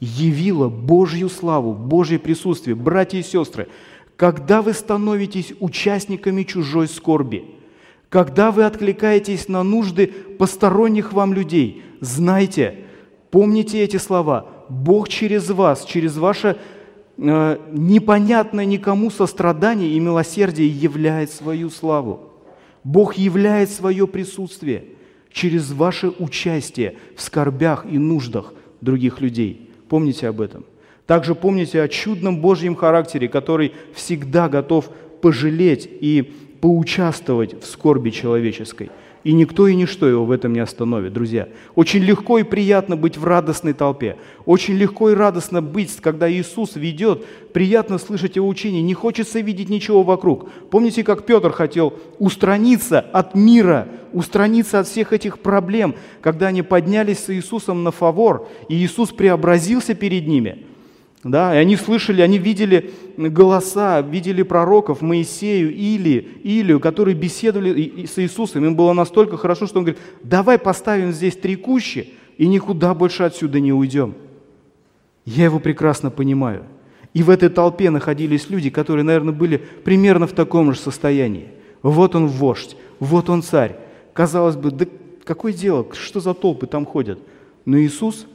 Явило 0.00 0.68
Божью 0.68 1.30
славу, 1.30 1.72
Божье 1.72 2.18
присутствие. 2.18 2.76
Братья 2.76 3.16
и 3.16 3.22
сестры, 3.22 3.68
когда 4.16 4.60
вы 4.60 4.74
становитесь 4.74 5.54
участниками 5.60 6.42
чужой 6.42 6.88
скорби, 6.88 7.55
когда 8.08 8.50
вы 8.50 8.64
откликаетесь 8.64 9.48
на 9.48 9.62
нужды 9.62 10.06
посторонних 10.38 11.12
вам 11.12 11.32
людей, 11.32 11.82
знайте, 12.00 12.84
помните 13.30 13.82
эти 13.82 13.96
слова, 13.96 14.46
Бог 14.68 15.08
через 15.08 15.50
вас, 15.50 15.84
через 15.84 16.16
ваше 16.16 16.56
Э, 17.18 17.58
непонятное 17.72 18.66
никому 18.66 19.10
сострадание 19.10 19.90
и 19.90 20.00
милосердие 20.00 20.68
являет 20.68 21.30
свою 21.30 21.70
славу. 21.70 22.32
Бог 22.84 23.14
являет 23.14 23.70
свое 23.70 24.06
присутствие 24.06 24.84
через 25.32 25.72
ваше 25.72 26.08
участие 26.08 26.96
в 27.16 27.22
скорбях 27.22 27.86
и 27.90 27.98
нуждах 27.98 28.52
других 28.80 29.20
людей. 29.20 29.70
Помните 29.88 30.28
об 30.28 30.40
этом. 30.40 30.64
Также 31.06 31.34
помните 31.34 31.80
о 31.80 31.88
чудном 31.88 32.40
Божьем 32.40 32.74
характере, 32.74 33.28
который 33.28 33.72
всегда 33.94 34.48
готов 34.48 34.90
пожалеть 35.22 35.88
и 35.88 36.34
поучаствовать 36.66 37.62
в 37.62 37.64
скорби 37.64 38.10
человеческой– 38.10 38.90
и 39.22 39.32
никто 39.32 39.66
и 39.66 39.74
ничто 39.74 40.06
его 40.06 40.24
в 40.24 40.30
этом 40.30 40.52
не 40.52 40.60
остановит, 40.60 41.12
друзья. 41.12 41.48
Очень 41.74 42.00
легко 42.04 42.38
и 42.38 42.44
приятно 42.44 42.96
быть 42.96 43.18
в 43.18 43.24
радостной 43.24 43.72
толпе. 43.72 44.16
Очень 44.44 44.74
легко 44.74 45.10
и 45.10 45.14
радостно 45.14 45.60
быть, 45.60 45.96
когда 46.00 46.30
Иисус 46.30 46.76
ведет. 46.76 47.24
Приятно 47.52 47.98
слышать 47.98 48.36
его 48.36 48.46
учение. 48.46 48.82
Не 48.82 48.94
хочется 48.94 49.40
видеть 49.40 49.68
ничего 49.68 50.04
вокруг. 50.04 50.48
Помните, 50.70 51.02
как 51.02 51.26
Петр 51.26 51.50
хотел 51.50 51.94
устраниться 52.20 53.00
от 53.00 53.34
мира, 53.34 53.88
устраниться 54.12 54.78
от 54.78 54.86
всех 54.86 55.12
этих 55.12 55.40
проблем, 55.40 55.96
когда 56.20 56.46
они 56.46 56.62
поднялись 56.62 57.18
с 57.18 57.30
Иисусом 57.34 57.82
на 57.82 57.90
фавор, 57.90 58.46
и 58.68 58.76
Иисус 58.76 59.10
преобразился 59.10 59.94
перед 59.94 60.28
ними– 60.28 60.66
да, 61.30 61.54
и 61.54 61.58
они 61.58 61.76
слышали, 61.76 62.22
они 62.22 62.38
видели 62.38 62.92
голоса, 63.16 64.00
видели 64.00 64.42
пророков 64.42 65.02
Моисею, 65.02 65.74
Или, 65.74 66.40
Илию, 66.42 66.80
которые 66.80 67.14
беседовали 67.14 68.06
с 68.06 68.18
Иисусом. 68.18 68.64
Им 68.64 68.76
было 68.76 68.92
настолько 68.92 69.36
хорошо, 69.36 69.66
что 69.66 69.78
он 69.78 69.84
говорит, 69.84 70.02
давай 70.22 70.58
поставим 70.58 71.12
здесь 71.12 71.36
три 71.36 71.56
кущи 71.56 72.12
и 72.38 72.46
никуда 72.46 72.94
больше 72.94 73.24
отсюда 73.24 73.60
не 73.60 73.72
уйдем. 73.72 74.14
Я 75.24 75.44
его 75.44 75.58
прекрасно 75.58 76.10
понимаю. 76.10 76.64
И 77.12 77.22
в 77.22 77.30
этой 77.30 77.48
толпе 77.48 77.90
находились 77.90 78.50
люди, 78.50 78.70
которые, 78.70 79.02
наверное, 79.02 79.32
были 79.32 79.56
примерно 79.56 80.26
в 80.26 80.32
таком 80.32 80.72
же 80.72 80.78
состоянии. 80.78 81.48
Вот 81.82 82.14
он 82.14 82.26
вождь, 82.26 82.76
вот 83.00 83.30
он 83.30 83.42
царь. 83.42 83.76
Казалось 84.12 84.56
бы, 84.56 84.70
да 84.70 84.86
какое 85.24 85.52
дело, 85.52 85.86
что 85.92 86.20
за 86.20 86.34
толпы 86.34 86.66
там 86.66 86.84
ходят? 86.84 87.18
Но 87.64 87.78
Иисус, 87.78 88.26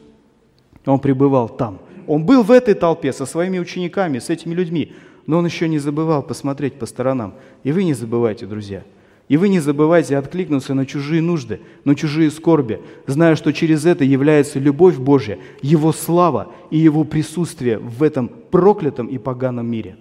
он 0.86 0.99
пребывал 0.99 1.47
там– 1.47 1.80
он 2.07 2.25
был 2.25 2.43
в 2.43 2.51
этой 2.51 2.73
толпе 2.73 3.13
со 3.13 3.25
своими 3.25 3.59
учениками, 3.59 4.19
с 4.19 4.29
этими 4.29 4.53
людьми, 4.53 4.93
но 5.27 5.39
он 5.39 5.45
еще 5.45 5.67
не 5.67 5.79
забывал 5.79 6.23
посмотреть 6.23 6.75
по 6.75 6.85
сторонам. 6.85 7.35
И 7.63 7.71
вы 7.71 7.83
не 7.83 7.93
забывайте, 7.93 8.45
друзья. 8.45 8.83
И 9.27 9.37
вы 9.37 9.47
не 9.47 9.59
забывайте 9.59 10.17
откликнуться 10.17 10.73
на 10.73 10.85
чужие 10.85 11.21
нужды, 11.21 11.61
на 11.85 11.95
чужие 11.95 12.29
скорби, 12.31 12.81
зная, 13.07 13.37
что 13.37 13.53
через 13.53 13.85
это 13.85 14.03
является 14.03 14.59
любовь 14.59 14.97
Божья, 14.97 15.39
Его 15.61 15.93
слава 15.93 16.51
и 16.69 16.77
Его 16.77 17.05
присутствие 17.05 17.77
в 17.77 18.03
этом 18.03 18.27
проклятом 18.27 19.07
и 19.07 19.17
поганом 19.17 19.67
мире. 19.67 19.95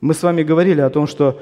Мы 0.00 0.12
с 0.12 0.24
вами 0.24 0.42
говорили 0.42 0.80
о 0.80 0.90
том, 0.90 1.06
что 1.06 1.40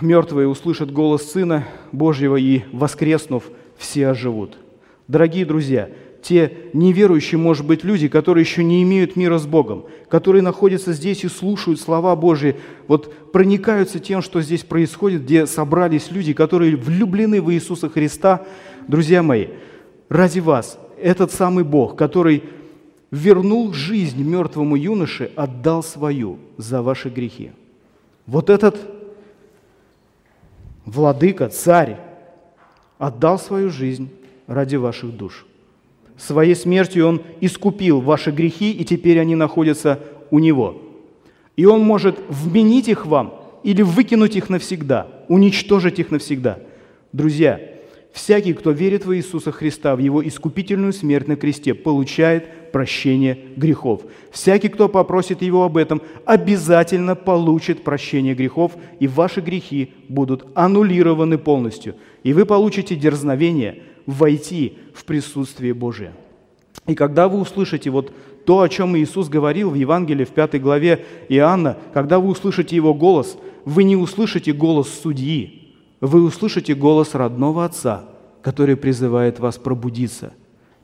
мертвые 0.00 0.48
услышат 0.48 0.90
голос 0.92 1.30
Сына 1.30 1.64
Божьего 1.92 2.34
и, 2.34 2.62
воскреснув, 2.72 3.44
все 3.76 4.08
оживут. 4.08 4.58
Дорогие 5.06 5.44
друзья, 5.44 5.90
те 6.24 6.56
неверующие, 6.72 7.38
может 7.38 7.66
быть, 7.66 7.84
люди, 7.84 8.08
которые 8.08 8.42
еще 8.42 8.64
не 8.64 8.82
имеют 8.82 9.14
мира 9.14 9.36
с 9.36 9.46
Богом, 9.46 9.84
которые 10.08 10.40
находятся 10.40 10.94
здесь 10.94 11.22
и 11.22 11.28
слушают 11.28 11.78
слова 11.78 12.16
Божьи, 12.16 12.56
вот 12.88 13.30
проникаются 13.30 13.98
тем, 13.98 14.22
что 14.22 14.40
здесь 14.40 14.62
происходит, 14.62 15.24
где 15.24 15.46
собрались 15.46 16.10
люди, 16.10 16.32
которые 16.32 16.76
влюблены 16.76 17.42
в 17.42 17.52
Иисуса 17.52 17.90
Христа. 17.90 18.46
Друзья 18.88 19.22
мои, 19.22 19.48
ради 20.08 20.40
вас 20.40 20.78
этот 20.98 21.30
самый 21.30 21.62
Бог, 21.62 21.94
который 21.94 22.42
вернул 23.10 23.74
жизнь 23.74 24.22
мертвому 24.22 24.76
юноше, 24.76 25.30
отдал 25.36 25.82
свою 25.82 26.38
за 26.56 26.80
ваши 26.80 27.10
грехи. 27.10 27.52
Вот 28.26 28.48
этот 28.48 28.80
владыка, 30.86 31.50
царь, 31.50 31.98
отдал 32.96 33.38
свою 33.38 33.68
жизнь 33.68 34.08
ради 34.46 34.76
ваших 34.76 35.14
душ. 35.14 35.44
Своей 36.16 36.54
смертью 36.54 37.08
Он 37.08 37.22
искупил 37.40 38.00
ваши 38.00 38.30
грехи, 38.30 38.70
и 38.70 38.84
теперь 38.84 39.18
они 39.18 39.34
находятся 39.34 40.00
у 40.30 40.38
Него. 40.38 40.80
И 41.56 41.66
Он 41.66 41.80
может 41.80 42.18
вменить 42.28 42.88
их 42.88 43.06
вам 43.06 43.34
или 43.62 43.82
выкинуть 43.82 44.36
их 44.36 44.48
навсегда, 44.48 45.08
уничтожить 45.28 45.98
их 45.98 46.10
навсегда. 46.10 46.58
Друзья, 47.12 47.60
всякий, 48.12 48.52
кто 48.52 48.70
верит 48.70 49.06
в 49.06 49.16
Иисуса 49.16 49.50
Христа, 49.50 49.96
в 49.96 49.98
Его 49.98 50.26
искупительную 50.26 50.92
смерть 50.92 51.26
на 51.26 51.36
кресте, 51.36 51.74
получает 51.74 52.70
прощение 52.70 53.38
грехов. 53.56 54.02
Всякий, 54.30 54.68
кто 54.68 54.88
попросит 54.88 55.42
Его 55.42 55.64
об 55.64 55.76
этом, 55.76 56.02
обязательно 56.24 57.16
получит 57.16 57.82
прощение 57.82 58.34
грехов, 58.34 58.72
и 59.00 59.08
ваши 59.08 59.40
грехи 59.40 59.92
будут 60.08 60.46
аннулированы 60.54 61.38
полностью. 61.38 61.96
И 62.22 62.32
вы 62.32 62.46
получите 62.46 62.94
дерзновение– 62.94 63.82
войти 64.06 64.78
в 64.94 65.04
присутствие 65.04 65.74
Божие. 65.74 66.14
И 66.86 66.94
когда 66.94 67.28
вы 67.28 67.40
услышите 67.40 67.90
вот 67.90 68.12
то, 68.44 68.60
о 68.60 68.68
чем 68.68 68.96
Иисус 68.96 69.28
говорил 69.28 69.70
в 69.70 69.74
Евангелии 69.74 70.24
в 70.24 70.30
пятой 70.30 70.60
главе 70.60 71.04
Иоанна, 71.28 71.78
когда 71.94 72.18
вы 72.18 72.28
услышите 72.28 72.76
Его 72.76 72.92
голос, 72.92 73.38
вы 73.64 73.84
не 73.84 73.96
услышите 73.96 74.52
голос 74.52 74.88
судьи, 74.88 75.72
вы 76.00 76.22
услышите 76.22 76.74
голос 76.74 77.14
родного 77.14 77.64
Отца, 77.64 78.04
который 78.42 78.76
призывает 78.76 79.38
вас 79.40 79.56
пробудиться, 79.56 80.34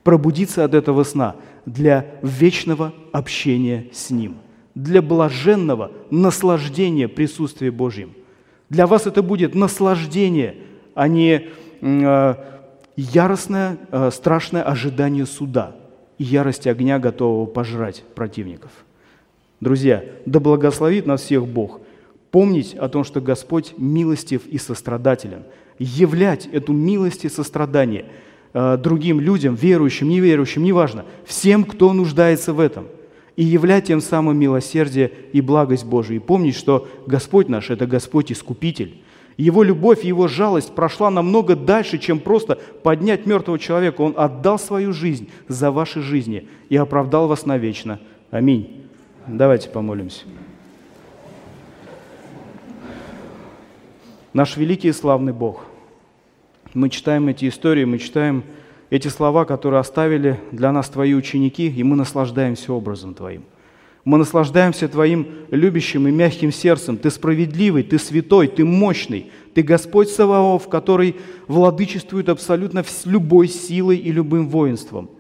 пробудиться 0.03 0.65
от 0.65 0.75
этого 0.75 1.05
сна 1.05 1.37
для 1.67 2.07
вечного 2.23 2.95
общения 3.13 3.89
с 3.93 4.11
Ним, 4.11 4.37
для 4.75 5.03
блаженного 5.03 5.93
наслаждения 6.11 7.09
присутствия 7.09 7.71
Божьим. 7.71 8.15
Для 8.71 8.87
вас 8.87 9.07
это 9.07 9.23
будет 9.23 9.55
наслаждение, 9.55 10.57
а 10.95 11.09
не 11.09 11.49
э, 11.83 12.35
яростное, 13.01 13.79
э, 13.91 14.11
страшное 14.13 14.63
ожидание 14.63 15.27
суда 15.27 15.75
и 16.19 16.25
ярость 16.25 16.67
огня, 16.67 16.99
готового 16.99 17.47
пожрать 17.47 18.05
противников. 18.15 18.71
Друзья, 19.61 20.05
да 20.27 20.41
благословит 20.41 21.07
нас 21.07 21.23
всех 21.23 21.47
Бог. 21.47 21.81
Помнить 22.31 22.75
о 22.75 22.89
том, 22.89 23.05
что 23.05 23.21
Господь 23.21 23.75
милостив 23.77 24.47
и 24.47 24.59
сострадателен. 24.59 25.43
Являть 25.79 26.47
эту 26.47 26.73
милость 26.73 27.25
и 27.25 27.29
сострадание 27.29 28.07
э, 28.53 28.77
другим 28.77 29.21
людям, 29.21 29.55
верующим, 29.55 30.09
неверующим, 30.09 30.63
неважно, 30.63 31.05
всем, 31.25 31.65
кто 31.65 31.93
нуждается 31.93 32.53
в 32.53 32.61
этом. 32.61 32.87
И 33.37 33.45
являть 33.45 33.87
тем 33.87 34.01
самым 34.01 34.39
милосердие 34.39 35.11
и 35.33 35.41
благость 35.41 35.85
Божию. 35.85 36.17
И 36.17 36.21
помнить, 36.21 36.55
что 36.55 36.89
Господь 37.07 37.49
наш– 37.49 37.71
это 37.71 37.87
Господь 37.87 38.31
Искупитель 38.31 39.03
его 39.37 39.63
любовь, 39.63 40.05
его 40.05 40.29
жалость 40.29 40.75
прошла 40.75 41.11
намного 41.11 41.57
дальше, 41.57 41.99
чем 41.99 42.21
просто 42.21 42.57
поднять 42.83 43.27
мертвого 43.27 43.59
человека. 43.59 44.03
Он 44.03 44.15
отдал 44.17 44.59
свою 44.59 44.93
жизнь 44.93 45.31
за 45.49 45.71
ваши 45.71 46.03
жизни 46.03 46.49
и 46.69 46.77
оправдал 46.77 47.27
вас 47.27 47.47
навечно. 47.47 48.01
Аминь. 48.31 48.87
Давайте 49.27 49.69
помолимся. 49.69 50.25
Наш 54.33 54.57
великий 54.57 54.89
и 54.89 54.93
славный 54.93 55.33
Бог. 55.33 55.65
Мы 56.73 56.89
читаем 56.89 57.27
эти 57.29 57.49
истории, 57.49 57.85
мы 57.85 57.99
читаем 57.99 58.45
эти 58.91 59.09
слова, 59.09 59.45
которые 59.45 59.81
оставили 59.81 60.39
для 60.53 60.71
нас 60.71 60.89
Твои 60.89 61.15
ученики, 61.15 61.69
и 61.69 61.83
мы 61.83 61.97
наслаждаемся 61.97 62.73
образом 62.73 63.15
Твоим. 63.15 63.45
Мы 64.11 64.19
наслаждаемся 64.19 64.89
Твоим 64.89 65.29
любящим 65.53 66.09
и 66.09 66.11
мягким 66.11 66.51
сердцем. 66.51 66.97
Ты 66.97 67.11
справедливый, 67.11 67.85
Ты 67.85 67.97
святой, 67.97 68.49
Ты 68.49 68.65
мощный. 68.65 69.31
Ты 69.55 69.63
Господь 69.63 70.09
Саваоф, 70.09 70.69
который 70.69 71.15
владычествует 71.47 72.29
абсолютно 72.29 72.83
с 72.83 73.07
любой 73.07 73.47
силой 73.47 73.99
и 73.99 74.11
любым 74.11 74.49
воинством. 74.49 75.11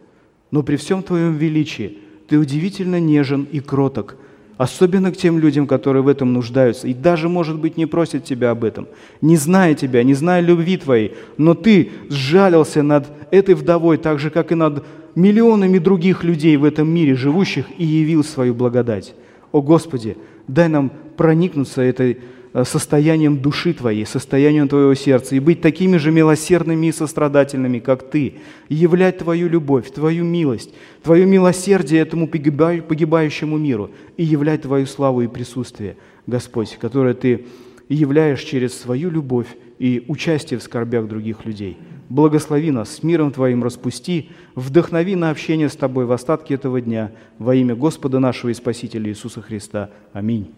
Но 0.50 0.64
при 0.64 0.74
всем 0.74 1.04
Твоем 1.04 1.36
величии 1.36 1.98
Ты 2.26 2.36
удивительно 2.36 2.98
нежен 2.98 3.46
и 3.52 3.60
кроток, 3.60 4.16
особенно 4.56 5.12
к 5.12 5.16
тем 5.16 5.38
людям, 5.38 5.68
которые 5.68 6.02
в 6.02 6.08
этом 6.08 6.32
нуждаются, 6.32 6.88
и 6.88 6.92
даже, 6.92 7.28
может 7.28 7.60
быть, 7.60 7.76
не 7.76 7.86
просят 7.86 8.24
Тебя 8.24 8.50
об 8.50 8.64
этом, 8.64 8.88
не 9.20 9.36
зная 9.36 9.74
Тебя, 9.74 10.02
не 10.02 10.14
зная 10.14 10.40
любви 10.40 10.76
Твоей, 10.76 11.14
но 11.38 11.54
Ты 11.54 11.92
сжалился 12.08 12.82
над 12.82 13.06
этой 13.30 13.54
вдовой, 13.54 13.98
так 13.98 14.18
же, 14.18 14.30
как 14.30 14.50
и 14.50 14.56
над 14.56 14.84
миллионами 15.14 15.78
других 15.78 16.24
людей 16.24 16.56
в 16.56 16.64
этом 16.64 16.88
мире 16.88 17.14
живущих, 17.14 17.66
и 17.78 17.84
явил 17.84 18.24
свою 18.24 18.54
благодать. 18.54 19.14
О 19.52 19.62
Господи, 19.62 20.16
дай 20.46 20.68
нам 20.68 20.92
проникнуться 21.16 21.82
этой 21.82 22.18
Э, 22.52 22.64
состоянием 22.64 23.38
души 23.38 23.72
твоей, 23.72 24.04
состоянием 24.04 24.66
твоего 24.66 24.94
сердца, 24.94 25.36
и 25.36 25.40
быть 25.40 25.60
такими 25.60 25.98
же 25.98 26.10
милосердными 26.10 26.88
и 26.88 26.92
сострадательными, 26.92 27.78
как 27.78 28.10
ты, 28.10 28.34
и 28.68 28.74
являть 28.74 29.18
твою 29.18 29.48
любовь, 29.48 29.92
твою 29.92 30.24
милость, 30.24 30.74
твое 31.04 31.26
милосердие 31.26 32.00
этому 32.00 32.26
погибающему 32.26 33.56
миру, 33.56 33.92
и 34.16 34.24
являть 34.24 34.62
твою 34.62 34.86
славу 34.86 35.22
и 35.22 35.28
присутствие, 35.28 35.96
Господь, 36.26 36.76
которое 36.80 37.14
ты 37.14 37.46
являешь 37.88 38.42
через 38.42 38.76
свою 38.76 39.10
любовь 39.10 39.46
и 39.78 40.04
участие 40.08 40.58
в 40.58 40.64
скорбях 40.64 41.06
других 41.06 41.44
людей. 41.44 41.76
Благослови 42.10 42.72
нас, 42.72 42.96
с 42.96 43.02
миром 43.04 43.30
Твоим 43.30 43.62
распусти, 43.62 44.30
вдохнови 44.56 45.14
на 45.14 45.30
общение 45.30 45.68
с 45.68 45.76
Тобой 45.76 46.06
в 46.06 46.12
остатке 46.12 46.54
этого 46.54 46.80
дня 46.80 47.12
во 47.38 47.54
имя 47.54 47.76
Господа 47.76 48.18
нашего 48.18 48.50
и 48.50 48.54
Спасителя 48.54 49.08
Иисуса 49.08 49.40
Христа. 49.40 49.90
Аминь. 50.12 50.52